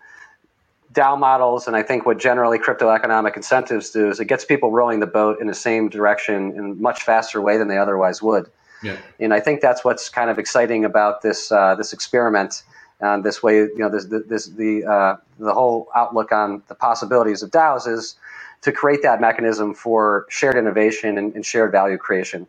DAO 0.92 1.18
models 1.18 1.68
and 1.68 1.76
I 1.76 1.84
think 1.84 2.06
what 2.06 2.20
generally 2.20 2.60
crypto 2.60 2.90
economic 2.90 3.38
incentives 3.38 3.92
do 3.92 4.10
is 4.10 4.20
it 4.20 4.26
gets 4.26 4.44
people 4.44 4.72
rowing 4.72 5.00
the 5.00 5.08
boat 5.08 5.40
in 5.40 5.48
the 5.48 5.54
same 5.54 5.88
direction 5.88 6.52
in 6.52 6.60
a 6.60 6.76
much 6.76 7.04
faster 7.04 7.42
way 7.42 7.58
than 7.58 7.70
they 7.70 7.78
otherwise 7.78 8.22
would. 8.22 8.50
Yeah. 8.86 8.98
And 9.20 9.34
I 9.34 9.40
think 9.40 9.62
that's 9.62 9.84
what's 9.84 10.10
kind 10.10 10.30
of 10.30 10.38
exciting 10.38 10.86
about 10.86 11.22
this 11.22 11.52
uh, 11.52 11.76
this 11.76 11.92
experiment. 11.92 12.64
Uh, 13.02 13.20
this 13.20 13.44
way, 13.44 13.58
you 13.58 13.78
know, 13.78 13.90
this, 13.90 14.06
this 14.06 14.46
the 14.46 14.86
uh, 14.86 15.18
the 15.38 15.54
whole 15.54 15.90
outlook 15.96 16.32
on 16.32 16.64
the 16.70 16.76
possibilities 16.76 17.44
of 17.44 17.52
DAOs 17.52 17.88
is 17.88 18.16
to 18.62 18.72
create 18.72 19.02
that 19.04 19.20
mechanism 19.20 19.74
for 19.74 20.26
shared 20.30 20.56
innovation 20.56 21.18
and, 21.18 21.36
and 21.36 21.46
shared 21.46 21.72
value 21.72 21.98
creation. 21.98 22.48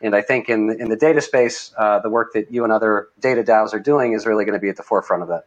And 0.00 0.16
I 0.16 0.22
think 0.22 0.48
in 0.48 0.70
in 0.80 0.88
the 0.88 0.96
data 0.96 1.20
space, 1.20 1.74
uh, 1.76 1.98
the 1.98 2.08
work 2.08 2.32
that 2.32 2.50
you 2.50 2.64
and 2.64 2.72
other 2.72 3.08
data 3.20 3.42
DAOs 3.42 3.74
are 3.74 3.80
doing 3.80 4.12
is 4.12 4.24
really 4.24 4.44
going 4.44 4.58
to 4.58 4.62
be 4.62 4.68
at 4.68 4.76
the 4.76 4.82
forefront 4.82 5.22
of 5.22 5.28
that. 5.28 5.46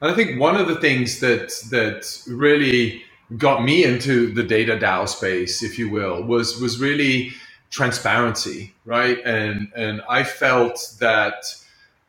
And 0.00 0.10
I 0.10 0.14
think 0.14 0.40
one 0.40 0.56
of 0.56 0.66
the 0.66 0.76
things 0.76 1.20
that 1.20 1.52
that 1.70 2.20
really 2.26 3.02
got 3.36 3.64
me 3.64 3.84
into 3.84 4.32
the 4.32 4.42
data 4.42 4.76
DAO 4.76 5.08
space, 5.08 5.62
if 5.62 5.78
you 5.78 5.88
will, 5.90 6.22
was 6.22 6.60
was 6.60 6.80
really 6.80 7.32
transparency, 7.76 8.74
right? 8.86 9.18
And 9.26 9.70
and 9.76 10.02
I 10.08 10.24
felt 10.24 10.94
that 11.00 11.44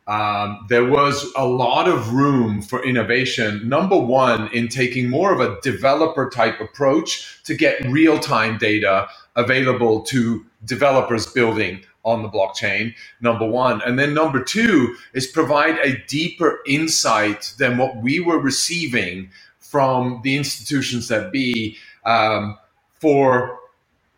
um, 0.07 0.65
there 0.69 0.85
was 0.85 1.31
a 1.37 1.45
lot 1.47 1.89
of 1.89 2.13
room 2.13 2.61
for 2.63 2.83
innovation. 2.85 3.69
Number 3.69 3.97
one, 3.97 4.49
in 4.53 4.69
taking 4.69 5.09
more 5.09 5.33
of 5.33 5.41
a 5.41 5.59
developer 5.61 6.29
type 6.29 6.61
approach 6.61 7.43
to 7.45 7.55
get 7.55 7.85
real 7.87 8.19
time 8.19 8.57
data 8.59 9.09
available 9.35 10.01
to 10.03 10.45
developers 10.65 11.27
building 11.27 11.81
on 12.05 12.23
the 12.23 12.29
blockchain, 12.29 12.95
number 13.21 13.47
one. 13.47 13.81
And 13.83 13.99
then 13.99 14.13
number 14.13 14.43
two 14.43 14.95
is 15.13 15.27
provide 15.27 15.77
a 15.79 15.97
deeper 16.07 16.59
insight 16.67 17.53
than 17.59 17.77
what 17.79 17.97
we 17.97 18.21
were 18.21 18.39
receiving 18.39 19.29
from 19.59 20.21
the 20.23 20.37
institutions 20.37 21.09
that 21.09 21.31
be 21.33 21.77
um, 22.05 22.57
for 23.01 23.59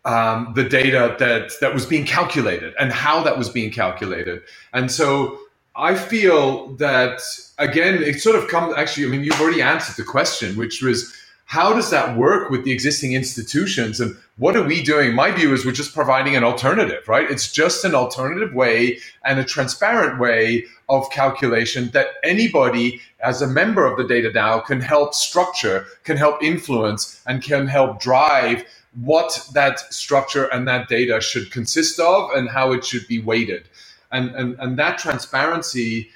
um, 0.04 0.52
the 0.54 0.64
data 0.64 1.16
that, 1.18 1.52
that 1.60 1.74
was 1.74 1.86
being 1.86 2.04
calculated 2.04 2.74
and 2.78 2.92
how 2.92 3.22
that 3.22 3.36
was 3.36 3.48
being 3.48 3.70
calculated. 3.70 4.42
And 4.72 4.90
so 4.90 5.38
I 5.76 5.94
feel 5.94 6.74
that 6.76 7.20
again, 7.58 8.02
it 8.02 8.20
sort 8.20 8.36
of 8.36 8.48
comes 8.48 8.74
actually. 8.76 9.06
I 9.06 9.08
mean, 9.08 9.22
you've 9.22 9.40
already 9.40 9.62
answered 9.62 9.96
the 9.96 10.08
question, 10.08 10.56
which 10.56 10.82
was 10.82 11.14
how 11.50 11.72
does 11.74 11.90
that 11.90 12.16
work 12.16 12.48
with 12.48 12.62
the 12.62 12.70
existing 12.70 13.12
institutions 13.12 13.98
and 13.98 14.16
what 14.38 14.54
are 14.54 14.62
we 14.62 14.84
doing? 14.84 15.16
My 15.16 15.32
view 15.32 15.52
is 15.52 15.66
we're 15.66 15.72
just 15.72 15.92
providing 15.92 16.36
an 16.36 16.44
alternative, 16.44 17.08
right? 17.08 17.28
It's 17.28 17.50
just 17.50 17.84
an 17.84 17.92
alternative 17.92 18.54
way 18.54 19.00
and 19.24 19.40
a 19.40 19.44
transparent 19.44 20.20
way 20.20 20.66
of 20.88 21.10
calculation 21.10 21.90
that 21.90 22.06
anybody 22.22 23.00
as 23.18 23.42
a 23.42 23.48
member 23.48 23.84
of 23.84 23.96
the 23.98 24.06
data 24.06 24.30
DAO 24.30 24.64
can 24.64 24.80
help 24.80 25.12
structure, 25.12 25.86
can 26.04 26.16
help 26.16 26.40
influence, 26.40 27.20
and 27.26 27.42
can 27.42 27.66
help 27.66 28.00
drive 28.00 28.64
what 29.02 29.44
that 29.52 29.80
structure 29.92 30.44
and 30.52 30.68
that 30.68 30.88
data 30.88 31.20
should 31.20 31.50
consist 31.50 31.98
of 31.98 32.30
and 32.30 32.48
how 32.48 32.70
it 32.70 32.84
should 32.84 33.08
be 33.08 33.20
weighted 33.20 33.68
and 34.12 34.30
and, 34.34 34.56
and 34.58 34.78
that 34.78 34.98
transparency 34.98 36.10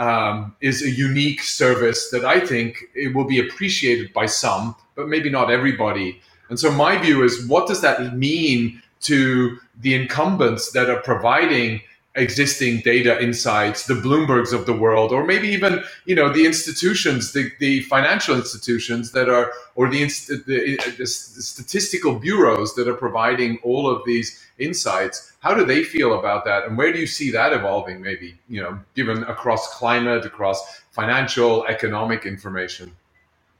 um, 0.00 0.56
is 0.62 0.82
a 0.82 0.90
unique 0.90 1.42
service 1.42 2.10
that 2.10 2.24
I 2.24 2.40
think 2.40 2.84
it 2.94 3.14
will 3.14 3.26
be 3.26 3.38
appreciated 3.38 4.12
by 4.14 4.26
some, 4.26 4.74
but 4.96 5.08
maybe 5.08 5.28
not 5.28 5.50
everybody. 5.50 6.20
And 6.48 6.58
so 6.58 6.72
my 6.72 6.96
view 6.96 7.22
is, 7.22 7.46
what 7.46 7.68
does 7.68 7.82
that 7.82 8.16
mean 8.16 8.82
to 9.02 9.58
the 9.78 9.94
incumbents 9.94 10.72
that 10.72 10.88
are 10.88 11.00
providing 11.00 11.82
existing 12.16 12.80
data 12.80 13.22
insights, 13.22 13.86
the 13.86 13.94
Bloombergs 13.94 14.52
of 14.52 14.66
the 14.66 14.72
world, 14.72 15.12
or 15.12 15.24
maybe 15.24 15.48
even 15.48 15.82
you 16.06 16.14
know 16.14 16.32
the 16.32 16.44
institutions, 16.44 17.32
the, 17.32 17.50
the 17.60 17.82
financial 17.82 18.34
institutions 18.34 19.12
that 19.12 19.28
are, 19.28 19.52
or 19.76 19.88
the, 19.88 20.04
the, 20.46 20.78
the 20.98 21.06
statistical 21.06 22.18
bureaus 22.18 22.74
that 22.74 22.88
are 22.88 22.94
providing 22.94 23.58
all 23.62 23.88
of 23.88 24.04
these 24.04 24.44
insights. 24.58 25.32
How 25.40 25.54
do 25.54 25.64
they 25.64 25.84
feel 25.84 26.18
about 26.18 26.44
that, 26.46 26.66
and 26.66 26.76
where 26.76 26.92
do 26.92 26.98
you 26.98 27.06
see 27.06 27.30
that 27.30 27.52
evolving? 27.52 28.00
Maybe 28.00 28.38
you 28.48 28.62
know, 28.62 28.78
given 28.94 29.22
across 29.24 29.74
climate, 29.74 30.26
across 30.26 30.82
financial, 30.90 31.64
economic 31.66 32.26
information. 32.26 32.96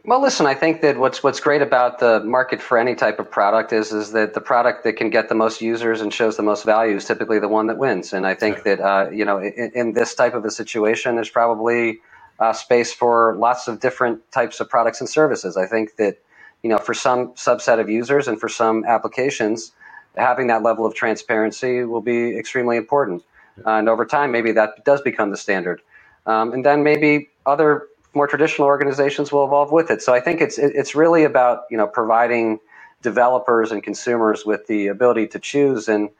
Well, 0.04 0.22
listen, 0.22 0.46
I 0.46 0.54
think 0.54 0.80
that 0.80 0.98
what's 0.98 1.22
what's 1.22 1.40
great 1.40 1.60
about 1.60 1.98
the 1.98 2.20
market 2.20 2.62
for 2.62 2.78
any 2.78 2.94
type 2.94 3.18
of 3.18 3.30
product 3.30 3.70
is 3.72 3.92
is 3.92 4.12
that 4.12 4.32
the 4.32 4.40
product 4.40 4.82
that 4.84 4.94
can 4.94 5.10
get 5.10 5.28
the 5.28 5.34
most 5.34 5.60
users 5.60 6.00
and 6.00 6.12
shows 6.12 6.38
the 6.38 6.42
most 6.42 6.64
value 6.64 6.96
is 6.96 7.04
typically 7.04 7.38
the 7.38 7.48
one 7.48 7.66
that 7.66 7.76
wins. 7.76 8.14
And 8.14 8.26
I 8.26 8.34
think 8.34 8.62
that 8.62 8.80
uh, 8.80 9.10
you 9.10 9.26
know, 9.26 9.38
in, 9.38 9.70
in, 9.74 9.92
this 9.92 10.14
type 10.14 10.34
of 10.34 10.44
a 10.46 10.50
situation, 10.50 11.16
there's 11.16 11.28
probably 11.28 12.00
uh, 12.38 12.54
space 12.54 12.94
for 12.94 13.36
lots 13.36 13.68
of 13.68 13.80
different 13.80 14.20
types 14.32 14.58
of 14.58 14.70
products 14.70 15.00
and 15.00 15.08
services. 15.08 15.58
I 15.58 15.66
think 15.66 15.96
that 15.96 16.16
you 16.62 16.70
know, 16.70 16.78
for 16.78 16.94
some 16.94 17.32
subset 17.34 17.78
of 17.78 17.90
users 17.90 18.26
and 18.26 18.40
for 18.40 18.48
some 18.48 18.84
applications, 18.86 19.72
having 20.16 20.46
that 20.46 20.62
level 20.62 20.86
of 20.86 20.94
transparency 20.94 21.84
will 21.84 22.00
be 22.02 22.38
extremely 22.38 22.78
important. 22.78 23.22
Uh, 23.66 23.72
and 23.72 23.88
over 23.88 24.06
time, 24.06 24.32
maybe 24.32 24.52
that 24.52 24.82
does 24.86 25.02
become 25.02 25.30
the 25.30 25.36
standard. 25.36 25.82
Um, 26.24 26.52
and 26.54 26.64
then 26.64 26.82
maybe 26.82 27.28
other 27.44 27.86
more 28.14 28.26
traditional 28.26 28.66
organizations 28.66 29.30
will 29.32 29.44
evolve 29.44 29.72
with 29.72 29.90
it. 29.90 30.02
So 30.02 30.12
I 30.12 30.20
think 30.20 30.40
it's 30.40 30.58
it's 30.58 30.94
really 30.94 31.24
about 31.24 31.62
you 31.70 31.76
know 31.76 31.86
providing 31.86 32.60
developers 33.02 33.72
and 33.72 33.82
consumers 33.82 34.44
with 34.44 34.66
the 34.66 34.88
ability 34.88 35.26
to 35.28 35.38
choose 35.38 35.88
and 35.88 36.10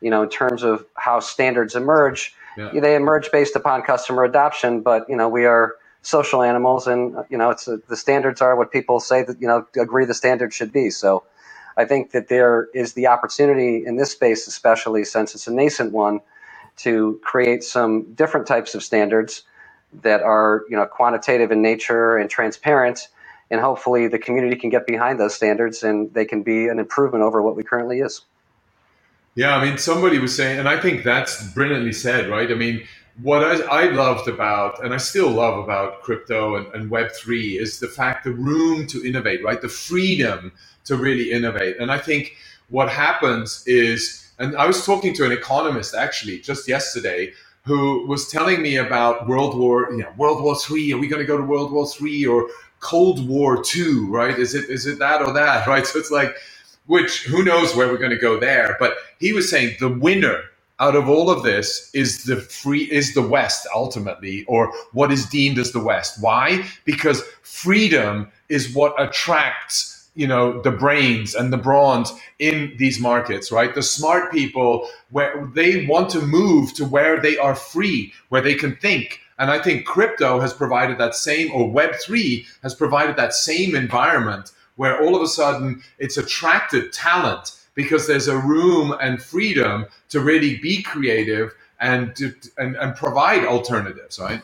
you 0.00 0.10
know 0.10 0.22
in 0.22 0.28
terms 0.28 0.62
of 0.62 0.84
how 0.94 1.20
standards 1.20 1.74
emerge 1.74 2.34
yeah. 2.56 2.70
they 2.80 2.94
emerge 2.94 3.30
based 3.32 3.56
upon 3.56 3.82
customer 3.82 4.24
adoption 4.24 4.80
but 4.80 5.08
you 5.08 5.16
know 5.16 5.28
we 5.28 5.44
are 5.44 5.74
social 6.02 6.42
animals 6.42 6.86
and 6.86 7.16
you 7.28 7.36
know 7.36 7.50
it's 7.50 7.66
a, 7.66 7.78
the 7.88 7.96
standards 7.96 8.40
are 8.40 8.56
what 8.56 8.70
people 8.70 9.00
say 9.00 9.22
that 9.22 9.40
you 9.40 9.48
know 9.48 9.66
agree 9.76 10.04
the 10.04 10.14
standards 10.14 10.54
should 10.54 10.72
be 10.72 10.90
so 10.90 11.24
i 11.76 11.84
think 11.84 12.12
that 12.12 12.28
there 12.28 12.68
is 12.72 12.92
the 12.92 13.06
opportunity 13.06 13.84
in 13.84 13.96
this 13.96 14.12
space 14.12 14.46
especially 14.46 15.04
since 15.04 15.34
it's 15.34 15.48
a 15.48 15.52
nascent 15.52 15.92
one 15.92 16.20
to 16.76 17.18
create 17.24 17.64
some 17.64 18.04
different 18.14 18.46
types 18.46 18.76
of 18.76 18.82
standards 18.82 19.42
that 20.02 20.22
are 20.22 20.64
you 20.70 20.76
know 20.76 20.86
quantitative 20.86 21.52
in 21.52 21.62
nature 21.62 22.16
and 22.18 22.30
transparent 22.30 23.08
and 23.50 23.60
hopefully 23.60 24.08
the 24.08 24.18
community 24.18 24.56
can 24.56 24.70
get 24.70 24.86
behind 24.86 25.20
those 25.20 25.34
standards 25.34 25.82
and 25.84 26.12
they 26.14 26.24
can 26.24 26.42
be 26.42 26.68
an 26.68 26.78
improvement 26.78 27.24
over 27.24 27.42
what 27.42 27.56
we 27.56 27.64
currently 27.64 28.00
is. 28.00 28.22
Yeah 29.36 29.56
i 29.56 29.64
mean 29.64 29.78
somebody 29.78 30.18
was 30.18 30.36
saying 30.36 30.58
and 30.58 30.68
i 30.68 30.80
think 30.80 31.04
that's 31.04 31.42
brilliantly 31.54 31.92
said 31.94 32.28
right? 32.30 32.50
I 32.50 32.54
mean 32.54 32.86
what 33.22 33.44
I, 33.44 33.84
I 33.84 33.90
loved 33.90 34.28
about 34.28 34.84
and 34.84 34.94
i 34.94 34.98
still 34.98 35.30
love 35.30 35.58
about 35.58 36.02
crypto 36.02 36.56
and, 36.56 36.66
and 36.74 36.90
web3 36.90 37.60
is 37.60 37.80
the 37.80 37.88
fact 37.88 38.24
the 38.24 38.32
room 38.32 38.86
to 38.88 39.04
innovate 39.06 39.44
right? 39.44 39.60
The 39.62 39.68
freedom 39.68 40.52
to 40.86 40.96
really 40.96 41.32
innovate. 41.32 41.78
And 41.80 41.90
i 41.92 41.98
think 41.98 42.36
what 42.70 42.90
happens 42.90 43.64
is 43.66 44.30
and 44.38 44.56
i 44.56 44.66
was 44.66 44.84
talking 44.86 45.14
to 45.14 45.24
an 45.24 45.32
economist 45.32 45.94
actually 45.94 46.40
just 46.40 46.68
yesterday 46.68 47.32
who 47.68 48.06
was 48.08 48.28
telling 48.30 48.62
me 48.62 48.78
about 48.78 49.28
World 49.28 49.58
War, 49.58 49.92
you 49.92 49.98
know, 49.98 50.12
World 50.18 50.42
War 50.42 50.56
Three. 50.56 50.92
Are 50.94 50.98
we 50.98 51.08
going 51.08 51.22
to 51.22 51.28
go 51.28 51.38
to 51.38 51.44
World 51.44 51.72
War 51.72 51.88
Three 51.88 52.26
or 52.26 52.50
Cold 52.80 53.28
War 53.28 53.62
Two? 53.64 54.08
Right? 54.10 54.38
Is 54.38 54.56
it 54.56 54.70
is 54.70 54.86
it 54.86 55.00
that 55.00 55.22
or 55.22 55.32
that? 55.34 55.68
Right? 55.68 55.86
So 55.86 56.00
it's 56.00 56.12
like, 56.12 56.36
which 56.88 57.24
who 57.26 57.44
knows 57.44 57.76
where 57.76 57.88
we're 57.88 57.98
going 57.98 58.12
to 58.12 58.18
go 58.18 58.40
there? 58.40 58.76
But 58.80 58.96
he 59.20 59.34
was 59.34 59.50
saying 59.50 59.76
the 59.80 59.90
winner 59.90 60.42
out 60.80 60.96
of 60.96 61.08
all 61.08 61.30
of 61.30 61.44
this 61.44 61.90
is 61.94 62.24
the 62.24 62.38
free 62.38 62.84
is 62.92 63.14
the 63.14 63.22
West 63.22 63.68
ultimately, 63.74 64.44
or 64.46 64.72
what 64.92 65.12
is 65.12 65.26
deemed 65.28 65.58
as 65.58 65.72
the 65.72 65.80
West. 65.84 66.22
Why? 66.22 66.66
Because 66.86 67.22
freedom 67.42 68.32
is 68.50 68.74
what 68.74 68.94
attracts 69.00 69.97
you 70.18 70.28
know 70.28 70.60
the 70.62 70.72
brains 70.72 71.34
and 71.36 71.52
the 71.52 71.58
bronze 71.58 72.12
in 72.40 72.74
these 72.78 73.00
markets 73.00 73.52
right? 73.52 73.74
The 73.74 73.84
smart 73.84 74.32
people 74.32 74.88
where 75.10 75.50
they 75.54 75.86
want 75.86 76.10
to 76.10 76.22
move 76.22 76.74
to 76.74 76.86
where 76.86 77.20
they 77.22 77.38
are 77.38 77.56
free 77.56 78.12
where 78.30 78.42
they 78.42 78.56
can 78.56 78.76
think. 78.76 79.20
And 79.40 79.50
i 79.52 79.58
think 79.62 79.86
crypto 79.86 80.40
has 80.40 80.54
provided 80.54 80.98
that 80.98 81.14
same 81.16 81.52
or 81.52 81.72
web3 81.80 82.44
has 82.64 82.74
provided 82.74 83.16
that 83.16 83.34
same 83.34 83.76
environment 83.76 84.52
where 84.76 84.96
all 85.02 85.16
of 85.16 85.22
a 85.22 85.28
sudden 85.28 85.82
it's 85.98 86.18
attracted 86.18 86.92
talent 86.92 87.46
because 87.74 88.06
there's 88.08 88.28
a 88.28 88.38
room 88.38 88.94
and 89.00 89.22
freedom 89.22 89.86
to 90.10 90.20
really 90.20 90.58
be 90.58 90.82
creative 90.82 91.54
and 91.80 92.16
to, 92.16 92.34
and, 92.58 92.76
and 92.76 92.96
provide 92.96 93.44
alternatives 93.46 94.18
right 94.20 94.42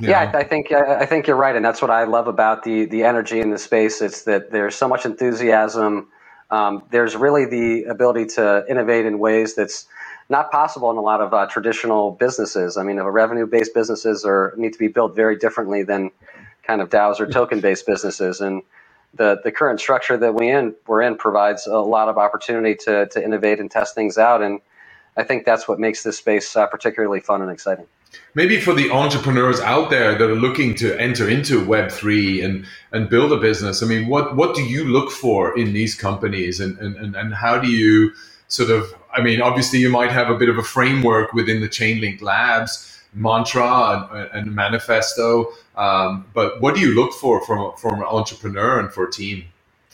yeah, 0.00 0.30
I 0.34 0.44
think 0.44 0.72
I 0.72 1.06
think 1.06 1.26
you're 1.26 1.36
right, 1.36 1.54
and 1.54 1.64
that's 1.64 1.80
what 1.80 1.90
I 1.90 2.04
love 2.04 2.26
about 2.26 2.62
the 2.64 2.86
the 2.86 3.04
energy 3.04 3.40
in 3.40 3.50
the 3.50 3.58
space. 3.58 4.00
It's 4.02 4.22
that 4.22 4.50
there's 4.50 4.74
so 4.74 4.88
much 4.88 5.04
enthusiasm. 5.04 6.08
Um, 6.50 6.82
there's 6.90 7.16
really 7.16 7.46
the 7.46 7.84
ability 7.84 8.26
to 8.36 8.64
innovate 8.68 9.06
in 9.06 9.18
ways 9.18 9.54
that's 9.54 9.86
not 10.28 10.50
possible 10.50 10.90
in 10.90 10.96
a 10.96 11.00
lot 11.00 11.20
of 11.20 11.32
uh, 11.34 11.46
traditional 11.46 12.12
businesses. 12.12 12.76
I 12.76 12.82
mean, 12.82 13.00
revenue-based 13.00 13.74
businesses 13.74 14.24
are 14.24 14.54
need 14.56 14.72
to 14.72 14.78
be 14.78 14.88
built 14.88 15.14
very 15.14 15.36
differently 15.36 15.82
than 15.82 16.10
kind 16.62 16.80
of 16.80 16.90
DAOs 16.90 17.20
or 17.20 17.26
token-based 17.30 17.86
businesses, 17.86 18.40
and 18.40 18.62
the 19.14 19.40
the 19.44 19.52
current 19.52 19.80
structure 19.80 20.16
that 20.16 20.34
we 20.34 20.50
in 20.50 20.74
we're 20.86 21.02
in 21.02 21.16
provides 21.16 21.66
a 21.66 21.78
lot 21.78 22.08
of 22.08 22.18
opportunity 22.18 22.74
to 22.84 23.06
to 23.06 23.24
innovate 23.24 23.60
and 23.60 23.70
test 23.70 23.94
things 23.94 24.18
out, 24.18 24.42
and 24.42 24.60
I 25.16 25.22
think 25.22 25.44
that's 25.44 25.68
what 25.68 25.78
makes 25.78 26.02
this 26.02 26.18
space 26.18 26.56
uh, 26.56 26.66
particularly 26.66 27.20
fun 27.20 27.42
and 27.42 27.50
exciting 27.50 27.86
maybe 28.34 28.60
for 28.60 28.74
the 28.74 28.90
entrepreneurs 28.90 29.60
out 29.60 29.90
there 29.90 30.16
that 30.16 30.28
are 30.28 30.34
looking 30.34 30.74
to 30.74 30.98
enter 31.00 31.28
into 31.28 31.64
web3 31.64 32.44
and 32.44 32.66
and 32.92 33.08
build 33.08 33.32
a 33.32 33.36
business 33.36 33.82
i 33.82 33.86
mean 33.86 34.08
what 34.08 34.36
what 34.36 34.54
do 34.54 34.62
you 34.62 34.84
look 34.84 35.10
for 35.10 35.56
in 35.58 35.72
these 35.72 35.94
companies? 35.94 36.60
And 36.60 36.78
and, 36.78 37.14
and 37.16 37.34
how 37.34 37.58
do 37.58 37.68
you 37.68 38.12
sort 38.48 38.70
of 38.70 38.94
i 39.12 39.22
mean 39.22 39.40
obviously 39.40 39.78
you 39.78 39.90
might 39.90 40.10
have 40.10 40.30
a 40.30 40.36
bit 40.36 40.48
of 40.48 40.58
a 40.58 40.62
framework 40.62 41.32
within 41.32 41.60
the 41.60 41.68
chainlink 41.68 42.20
labs 42.22 42.90
mantra 43.14 44.08
and, 44.12 44.30
and 44.32 44.54
manifesto 44.54 45.48
um, 45.76 46.26
but 46.34 46.60
what 46.60 46.74
do 46.74 46.80
you 46.80 46.94
look 46.94 47.12
for 47.12 47.44
from, 47.44 47.72
from 47.76 47.94
an 48.00 48.06
entrepreneur 48.06 48.78
and 48.78 48.92
for 48.92 49.04
a 49.08 49.10
team 49.10 49.44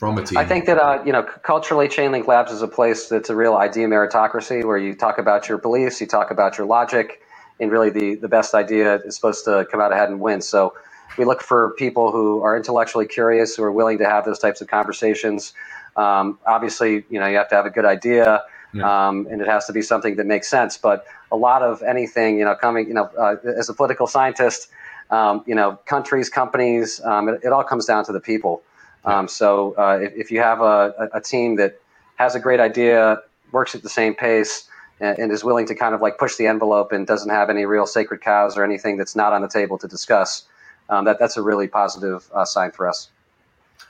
from 0.01 0.17
a 0.17 0.23
team? 0.23 0.37
I 0.37 0.45
think 0.45 0.65
that 0.65 0.79
uh, 0.79 1.01
you 1.05 1.11
know 1.11 1.23
culturally 1.23 1.87
chainlink 1.87 2.27
labs 2.27 2.51
is 2.51 2.61
a 2.61 2.67
place 2.67 3.07
that's 3.07 3.29
a 3.29 3.35
real 3.35 3.55
idea 3.55 3.87
meritocracy 3.87 4.65
where 4.65 4.77
you 4.77 4.95
talk 4.95 5.17
about 5.17 5.47
your 5.47 5.57
beliefs 5.57 6.01
you 6.01 6.07
talk 6.07 6.31
about 6.31 6.57
your 6.57 6.67
logic 6.67 7.21
and 7.61 7.71
really 7.71 7.89
the, 7.89 8.15
the 8.15 8.27
best 8.27 8.53
idea 8.53 8.95
is 9.05 9.15
supposed 9.15 9.45
to 9.45 9.65
come 9.71 9.79
out 9.79 9.93
ahead 9.93 10.09
and 10.09 10.19
win. 10.19 10.41
So 10.41 10.73
we 11.17 11.25
look 11.25 11.41
for 11.41 11.71
people 11.77 12.11
who 12.11 12.41
are 12.41 12.57
intellectually 12.57 13.05
curious, 13.05 13.55
who 13.55 13.63
are 13.63 13.71
willing 13.71 13.99
to 13.99 14.05
have 14.05 14.25
those 14.25 14.39
types 14.39 14.59
of 14.61 14.67
conversations. 14.67 15.53
Um, 15.95 16.39
obviously, 16.45 17.05
you 17.09 17.19
know, 17.19 17.27
you 17.27 17.37
have 17.37 17.49
to 17.49 17.55
have 17.55 17.65
a 17.65 17.69
good 17.69 17.85
idea. 17.85 18.43
yeah. 18.73 19.07
um, 19.07 19.27
and 19.29 19.41
it 19.41 19.47
has 19.47 19.65
to 19.67 19.73
be 19.73 19.81
something 19.81 20.15
that 20.15 20.25
makes 20.25 20.49
sense. 20.49 20.77
But 20.77 21.05
a 21.31 21.35
lot 21.35 21.61
of 21.61 21.83
anything, 21.83 22.39
you 22.39 22.45
know, 22.45 22.55
coming, 22.55 22.87
you 22.87 22.93
know, 22.93 23.09
uh, 23.17 23.35
as 23.45 23.69
a 23.69 23.73
political 23.73 24.07
scientist, 24.07 24.69
um, 25.11 25.43
you 25.45 25.55
know, 25.55 25.77
countries, 25.85 26.29
companies, 26.29 27.01
um, 27.01 27.29
it, 27.29 27.41
it, 27.43 27.51
all 27.51 27.65
comes 27.65 27.85
down 27.85 28.05
to 28.05 28.13
the 28.13 28.19
people. 28.21 28.63
Um, 29.03 29.27
so 29.27 29.75
uh, 29.77 29.99
if, 30.01 30.13
if, 30.13 30.31
you 30.31 30.39
have 30.39 30.61
a, 30.61 31.09
a, 31.13 31.19
team 31.19 31.57
that 31.57 31.81
has 32.15 32.35
a 32.35 32.39
great 32.39 32.59
idea, 32.59 33.17
works 33.51 33.75
at 33.75 33.83
the 33.83 33.89
same 33.89 34.13
pace, 34.13 34.69
and, 35.01 35.17
and, 35.19 35.31
is 35.31 35.43
willing 35.43 35.65
to 35.65 35.75
kind 35.75 35.93
of 35.93 36.01
like 36.01 36.17
push 36.17 36.35
the 36.35 36.47
envelope 36.47 36.91
and 36.91 37.05
doesn't 37.07 37.29
have 37.29 37.49
any 37.49 37.65
real 37.65 37.85
sacred 37.85 38.21
cows 38.21 38.57
or 38.57 38.63
anything 38.63 38.97
that's 38.97 39.15
not 39.15 39.33
on 39.33 39.41
the 39.41 39.47
table 39.47 39.77
to 39.77 39.87
discuss, 39.87 40.43
um, 40.89 41.05
that 41.05 41.19
that's 41.19 41.35
a 41.37 41.41
really 41.41 41.67
positive 41.67 42.29
uh, 42.33 42.45
sign 42.45 42.71
for 42.71 42.87
us. 42.87 43.09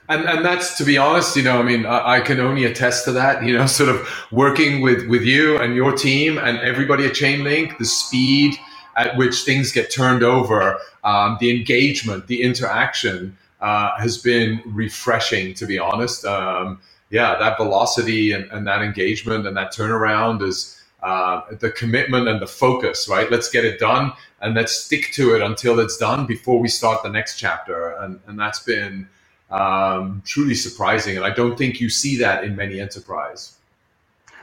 And, 0.08 0.24
and 0.24 0.44
that's 0.44 0.76
to 0.78 0.84
be 0.84 0.98
honest, 0.98 1.36
you 1.36 1.42
know, 1.42 1.60
I 1.60 1.62
mean, 1.62 1.86
I, 1.86 2.16
I, 2.16 2.20
can 2.20 2.40
only 2.40 2.64
attest 2.64 3.04
to 3.04 3.12
that, 3.12 3.44
you 3.44 3.56
know, 3.56 3.66
sort 3.80 3.88
of 3.88 4.08
working 4.32 4.80
with, 4.80 5.06
with 5.08 5.22
you 5.22 5.58
and 5.58 5.76
your 5.76 5.92
team 5.92 6.38
and 6.38 6.58
everybody 6.58 7.06
at 7.06 7.12
Chainlink, 7.12 7.78
the 7.78 7.84
speed 7.84 8.56
at 8.96 9.16
which 9.16 9.44
things 9.44 9.72
get 9.72 9.90
turned 9.90 10.22
over, 10.22 10.78
um, 11.04 11.38
the 11.40 11.54
engagement, 11.54 12.26
the 12.26 12.42
interaction 12.42 13.36
uh, 13.60 13.96
has 13.98 14.18
been 14.18 14.60
refreshing, 14.66 15.54
to 15.54 15.66
be 15.66 15.78
honest. 15.78 16.24
Um, 16.24 16.80
yeah, 17.10 17.36
that 17.38 17.56
velocity 17.56 18.32
and, 18.32 18.50
and, 18.50 18.66
that 18.66 18.82
engagement 18.82 19.46
and 19.46 19.56
that 19.56 19.72
turnaround 19.72 20.42
is 20.42 20.81
uh, 21.02 21.42
the 21.58 21.70
commitment 21.70 22.28
and 22.28 22.40
the 22.40 22.46
focus, 22.46 23.08
right? 23.08 23.30
Let's 23.30 23.50
get 23.50 23.64
it 23.64 23.80
done 23.80 24.12
and 24.40 24.54
let's 24.54 24.76
stick 24.76 25.10
to 25.12 25.34
it 25.34 25.42
until 25.42 25.80
it's 25.80 25.96
done 25.96 26.26
before 26.26 26.60
we 26.60 26.68
start 26.68 27.02
the 27.02 27.10
next 27.10 27.38
chapter. 27.38 27.90
And, 28.00 28.20
and 28.26 28.38
that's 28.38 28.60
been 28.60 29.08
um, 29.50 30.22
truly 30.24 30.54
surprising. 30.54 31.16
And 31.16 31.26
I 31.26 31.30
don't 31.30 31.56
think 31.58 31.80
you 31.80 31.90
see 31.90 32.16
that 32.18 32.44
in 32.44 32.54
many 32.56 32.80
enterprise. 32.80 33.56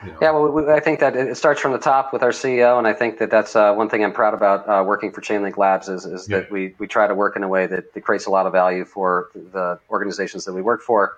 You 0.04 0.12
know. 0.12 0.18
Yeah, 0.22 0.32
well, 0.32 0.52
we, 0.52 0.68
I 0.72 0.80
think 0.80 1.00
that 1.00 1.16
it 1.16 1.36
starts 1.36 1.60
from 1.60 1.74
the 1.74 1.78
top 1.78 2.14
with 2.14 2.24
our 2.24 2.30
CEO, 2.30 2.78
and 2.78 2.88
I 2.88 2.94
think 2.94 3.18
that 3.20 3.30
that's 3.30 3.54
uh, 3.54 3.74
one 3.74 3.90
thing 3.90 4.02
I'm 4.02 4.14
proud 4.14 4.34
about 4.34 4.68
uh, 4.70 4.82
working 4.86 5.12
for 5.12 5.20
Chainlink 5.20 5.58
Labs 5.58 5.90
is, 5.90 6.06
is 6.06 6.30
yeah. 6.30 6.40
that 6.40 6.52
we, 6.52 6.74
we 6.78 6.88
try 6.88 7.06
to 7.06 7.14
work 7.14 7.36
in 7.36 7.44
a 7.44 7.50
way 7.50 7.68
that, 7.68 7.94
that, 7.94 8.02
creates 8.02 8.26
a 8.26 8.30
lot 8.30 8.46
of 8.46 8.54
value 8.54 8.86
for 8.86 9.30
the 9.34 9.78
organizations 9.90 10.46
that 10.46 10.54
we 10.54 10.62
work 10.62 10.82
for. 10.82 11.18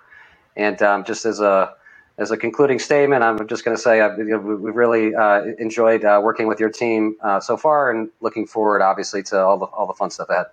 And 0.56 0.82
um, 0.82 1.04
just 1.04 1.24
as 1.26 1.38
a 1.38 1.74
as 2.18 2.30
a 2.30 2.36
concluding 2.36 2.78
statement, 2.78 3.22
I'm 3.22 3.46
just 3.48 3.64
going 3.64 3.76
to 3.76 3.82
say 3.82 4.00
uh, 4.00 4.10
we've 4.16 4.74
really 4.76 5.14
uh, 5.14 5.44
enjoyed 5.58 6.04
uh, 6.04 6.20
working 6.22 6.46
with 6.46 6.60
your 6.60 6.70
team 6.70 7.16
uh, 7.22 7.40
so 7.40 7.56
far, 7.56 7.90
and 7.90 8.10
looking 8.20 8.46
forward, 8.46 8.82
obviously, 8.82 9.22
to 9.24 9.40
all 9.40 9.58
the 9.58 9.66
all 9.66 9.86
the 9.86 9.94
fun 9.94 10.10
stuff 10.10 10.28
ahead. 10.28 10.46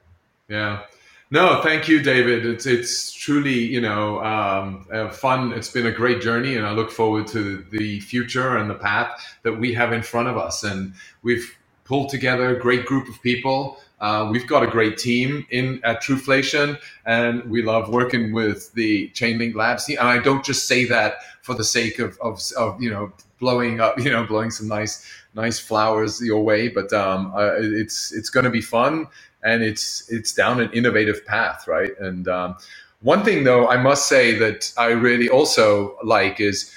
Yeah. 0.47 0.83
No, 1.31 1.61
thank 1.61 1.87
you, 1.87 2.01
David. 2.01 2.45
It's 2.45 2.65
it's 2.65 3.11
truly 3.11 3.53
you 3.53 3.81
know 3.81 4.23
um, 4.23 4.87
fun. 5.11 5.53
It's 5.53 5.69
been 5.69 5.85
a 5.85 5.91
great 5.91 6.21
journey, 6.21 6.55
and 6.55 6.65
I 6.65 6.71
look 6.71 6.91
forward 6.91 7.27
to 7.27 7.63
the 7.71 7.99
future 7.99 8.57
and 8.57 8.69
the 8.69 8.75
path 8.75 9.23
that 9.43 9.53
we 9.53 9.73
have 9.73 9.93
in 9.93 10.01
front 10.01 10.27
of 10.27 10.37
us. 10.37 10.63
And 10.63 10.93
we've 11.21 11.55
pulled 11.83 12.09
together 12.09 12.55
a 12.55 12.59
great 12.59 12.85
group 12.85 13.07
of 13.09 13.21
people. 13.21 13.79
Uh, 14.01 14.29
we've 14.31 14.47
got 14.47 14.63
a 14.63 14.67
great 14.67 14.97
team 14.97 15.45
in 15.49 15.81
at 15.83 16.01
Truflation, 16.01 16.79
and 17.05 17.43
we 17.49 17.61
love 17.61 17.89
working 17.89 18.31
with 18.31 18.73
the 18.73 19.09
Chainlink 19.09 19.55
Labs 19.55 19.85
team. 19.85 19.97
And 19.99 20.07
I 20.07 20.19
don't 20.19 20.43
just 20.43 20.67
say 20.67 20.85
that 20.85 21.17
for 21.41 21.53
the 21.53 21.63
sake 21.63 21.99
of, 21.99 22.17
of, 22.21 22.41
of 22.57 22.81
you 22.81 22.89
know 22.89 23.11
blowing 23.39 23.79
up, 23.79 23.99
you 24.03 24.11
know, 24.11 24.25
blowing 24.25 24.51
some 24.51 24.67
nice 24.67 25.05
nice 25.35 25.59
flowers 25.59 26.21
your 26.21 26.43
way, 26.43 26.67
but 26.67 26.91
um, 26.93 27.33
uh, 27.35 27.51
it's 27.57 28.11
it's 28.13 28.29
going 28.29 28.43
to 28.43 28.49
be 28.49 28.61
fun 28.61 29.07
and 29.43 29.63
it's 29.63 30.09
it's 30.11 30.33
down 30.33 30.59
an 30.59 30.71
innovative 30.71 31.25
path, 31.25 31.67
right? 31.67 31.91
And 31.99 32.27
um, 32.27 32.57
one 33.01 33.23
thing 33.23 33.43
though, 33.43 33.67
I 33.67 33.77
must 33.77 34.07
say 34.07 34.37
that 34.39 34.71
I 34.77 34.89
really 34.91 35.29
also 35.29 35.97
like 36.03 36.39
is. 36.39 36.73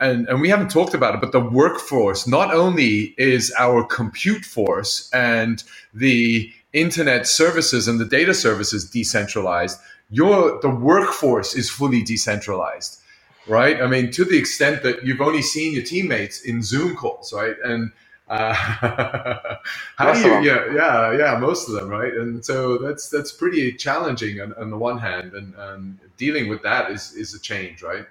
And, 0.00 0.28
and 0.28 0.40
we 0.40 0.48
haven't 0.50 0.70
talked 0.70 0.94
about 0.94 1.14
it, 1.14 1.20
but 1.22 1.32
the 1.32 1.40
workforce 1.40 2.26
not 2.26 2.52
only 2.54 3.14
is 3.18 3.52
our 3.58 3.84
compute 3.84 4.44
force 4.44 5.10
and 5.14 5.62
the 5.94 6.52
internet 6.72 7.26
services 7.26 7.88
and 7.88 7.98
the 7.98 8.04
data 8.04 8.34
services 8.34 8.90
decentralized, 8.90 9.80
your 10.10 10.60
the 10.60 10.70
workforce 10.70 11.54
is 11.56 11.70
fully 11.70 12.02
decentralized, 12.02 13.00
right? 13.48 13.80
I 13.82 13.86
mean, 13.86 14.10
to 14.12 14.24
the 14.24 14.38
extent 14.38 14.82
that 14.84 15.04
you've 15.04 15.22
only 15.22 15.42
seen 15.42 15.72
your 15.72 15.82
teammates 15.82 16.42
in 16.42 16.62
Zoom 16.62 16.94
calls, 16.96 17.32
right? 17.32 17.56
And 17.64 17.90
uh, 18.28 18.54
how 19.96 20.12
do 20.12 20.20
you? 20.20 20.40
Yeah, 20.42 20.72
yeah, 20.74 21.18
yeah. 21.18 21.38
Most 21.38 21.68
of 21.68 21.74
them, 21.74 21.88
right? 21.88 22.12
And 22.12 22.44
so 22.44 22.78
that's 22.78 23.08
that's 23.08 23.32
pretty 23.32 23.72
challenging 23.72 24.40
on, 24.40 24.52
on 24.54 24.70
the 24.70 24.78
one 24.78 24.98
hand, 24.98 25.32
and, 25.34 25.54
and 25.56 25.98
dealing 26.18 26.48
with 26.48 26.62
that 26.62 26.90
is 26.90 27.12
is 27.14 27.34
a 27.34 27.40
change, 27.40 27.82
right? 27.82 28.06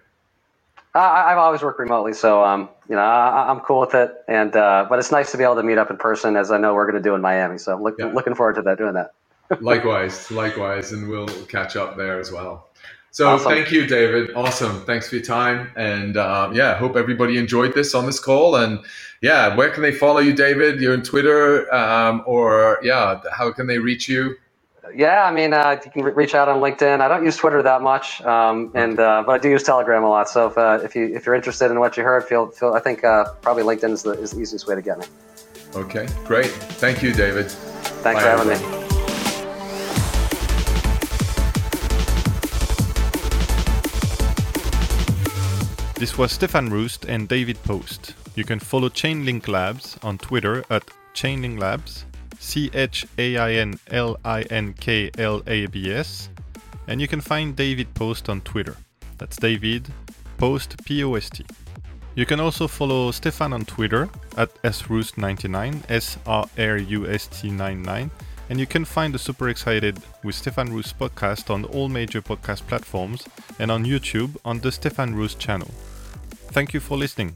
I, 1.00 1.30
have 1.30 1.38
always 1.38 1.62
worked 1.62 1.80
remotely, 1.80 2.14
so 2.14 2.44
um, 2.44 2.70
you 2.90 2.96
know 2.96 3.02
I, 3.02 3.52
am 3.52 3.60
cool 3.62 3.82
with 3.82 3.94
it. 3.94 4.14
And 4.28 4.56
uh, 4.56 4.86
but 4.90 5.00
it's 5.00 5.12
nice 5.12 5.32
to 5.32 5.38
be 5.38 5.44
able 5.44 5.56
to 5.56 5.64
meet 5.64 5.78
up 5.78 5.90
in 5.90 5.98
person, 5.98 6.38
as 6.38 6.52
I 6.52 6.58
know 6.58 6.74
we're 6.74 6.90
going 6.90 7.02
to 7.02 7.08
do 7.08 7.16
in 7.16 7.22
Miami. 7.22 7.58
So 7.58 7.82
look, 7.82 7.96
yeah. 8.00 8.06
looking 8.08 8.36
forward 8.36 8.56
to 8.56 8.62
that, 8.64 8.78
doing 8.78 8.94
that. 8.94 9.12
likewise, 9.62 10.32
likewise, 10.32 10.92
and 10.92 11.08
we'll 11.08 11.28
catch 11.46 11.76
up 11.76 11.98
there 11.98 12.20
as 12.20 12.32
well. 12.32 12.70
So 13.12 13.30
awesome. 13.30 13.52
thank 13.52 13.72
you, 13.72 13.88
David. 13.88 14.36
Awesome. 14.36 14.82
Thanks 14.82 15.08
for 15.08 15.16
your 15.16 15.24
time. 15.24 15.72
And 15.78 16.18
um, 16.18 16.54
yeah, 16.54 16.76
hope 16.76 16.98
everybody 16.98 17.38
enjoyed 17.38 17.74
this 17.74 17.96
on 17.96 18.06
this 18.06 18.20
call. 18.20 18.58
And 18.58 18.80
yeah, 19.22 19.56
where 19.56 19.70
can 19.70 19.84
they 19.84 19.94
follow 19.94 20.20
you, 20.20 20.34
David? 20.34 20.82
You're 20.82 20.94
on 20.94 21.02
Twitter, 21.02 21.74
um, 21.74 22.24
or 22.26 22.80
yeah, 22.84 23.22
how 23.32 23.54
can 23.54 23.68
they 23.68 23.80
reach 23.80 24.10
you? 24.10 24.36
Yeah, 24.94 25.26
I 25.26 25.32
mean, 25.32 25.54
uh, 25.54 25.80
you 25.84 25.92
can 25.92 26.04
re- 26.04 26.14
reach 26.14 26.36
out 26.36 26.48
on 26.48 26.62
LinkedIn. 26.62 27.02
I 27.02 27.08
don't 27.08 27.24
use 27.24 27.36
Twitter 27.38 27.62
that 27.64 27.82
much, 27.82 28.22
um, 28.22 28.72
and 28.76 29.00
uh, 29.00 29.24
but 29.26 29.34
I 29.34 29.38
do 29.40 29.50
use 29.50 29.64
Telegram 29.64 30.04
a 30.04 30.10
lot. 30.10 30.30
So 30.30 30.48
if, 30.48 30.58
uh, 30.58 30.80
if 30.84 30.96
you 30.96 31.14
if 31.16 31.26
you're 31.26 31.36
interested 31.36 31.72
in 31.72 31.80
what 31.80 31.98
you 31.98 32.04
heard, 32.04 32.24
feel 32.24 32.48
feel 32.48 32.74
I 32.74 32.80
think 32.80 33.04
uh, 33.04 33.26
probably 33.42 33.64
LinkedIn 33.64 33.92
is 33.92 34.04
the, 34.04 34.12
is 34.12 34.32
the 34.32 34.42
easiest 34.42 34.68
way 34.68 34.76
to 34.76 34.82
get 34.82 35.00
me. 35.00 35.06
Okay, 35.76 36.08
great. 36.24 36.52
Thank 36.80 37.02
you, 37.02 37.14
David. 37.14 37.50
Thanks 37.52 38.24
Bye, 38.24 38.38
for 38.38 38.38
having 38.38 38.52
everyone. 38.52 38.80
me. 38.80 38.86
This 45.98 46.18
was 46.18 46.34
Stefan 46.34 46.70
Rust 46.70 47.06
and 47.06 47.28
David 47.28 47.62
Post. 47.64 48.14
You 48.36 48.44
can 48.44 48.60
follow 48.60 48.90
Chainlink 48.90 49.48
Labs 49.48 49.98
on 50.04 50.18
Twitter 50.18 50.64
at 50.70 50.84
Chainlink 51.14 51.58
Labs, 51.58 52.06
C 52.40 52.70
H 52.74 53.06
A 53.18 53.38
I 53.38 53.54
N 53.54 53.80
L 53.92 54.18
I 54.26 54.42
N 54.44 54.74
K 54.74 55.12
L 55.18 55.42
A 55.48 55.66
B 55.68 55.92
S, 55.92 56.30
and 56.88 57.02
you 57.02 57.08
can 57.08 57.22
find 57.22 57.56
David 57.56 57.94
Post 57.94 58.30
on 58.30 58.42
Twitter. 58.42 58.76
That's 59.18 59.38
David 59.38 59.88
Post 60.38 60.84
P 60.86 61.04
O 61.04 61.16
S 61.16 61.30
T. 61.30 61.46
You 62.16 62.26
can 62.26 62.40
also 62.40 62.68
follow 62.68 63.12
Stefan 63.12 63.52
on 63.52 63.66
Twitter 63.66 64.10
at 64.38 64.54
sroost99, 64.64 65.84
S 65.90 66.18
R 66.26 66.48
R 66.58 66.78
U 66.78 67.08
S 67.08 67.28
T 67.28 67.52
99, 67.52 68.10
and 68.50 68.60
you 68.60 68.66
can 68.66 68.86
find 68.86 69.14
the 69.14 69.20
Super 69.20 69.50
Excited 69.50 70.02
with 70.24 70.36
Stefan 70.36 70.74
Rust 70.74 70.98
podcast 70.98 71.50
on 71.50 71.66
all 71.66 71.90
major 71.90 72.22
podcast 72.22 72.66
platforms 72.68 73.26
and 73.60 73.70
on 73.70 73.86
YouTube 73.86 74.38
on 74.46 74.60
the 74.60 74.72
Stefan 74.72 75.16
Rust 75.16 75.40
channel. 75.40 75.70
Thank 76.52 76.74
you 76.74 76.80
for 76.80 76.98
listening. 76.98 77.34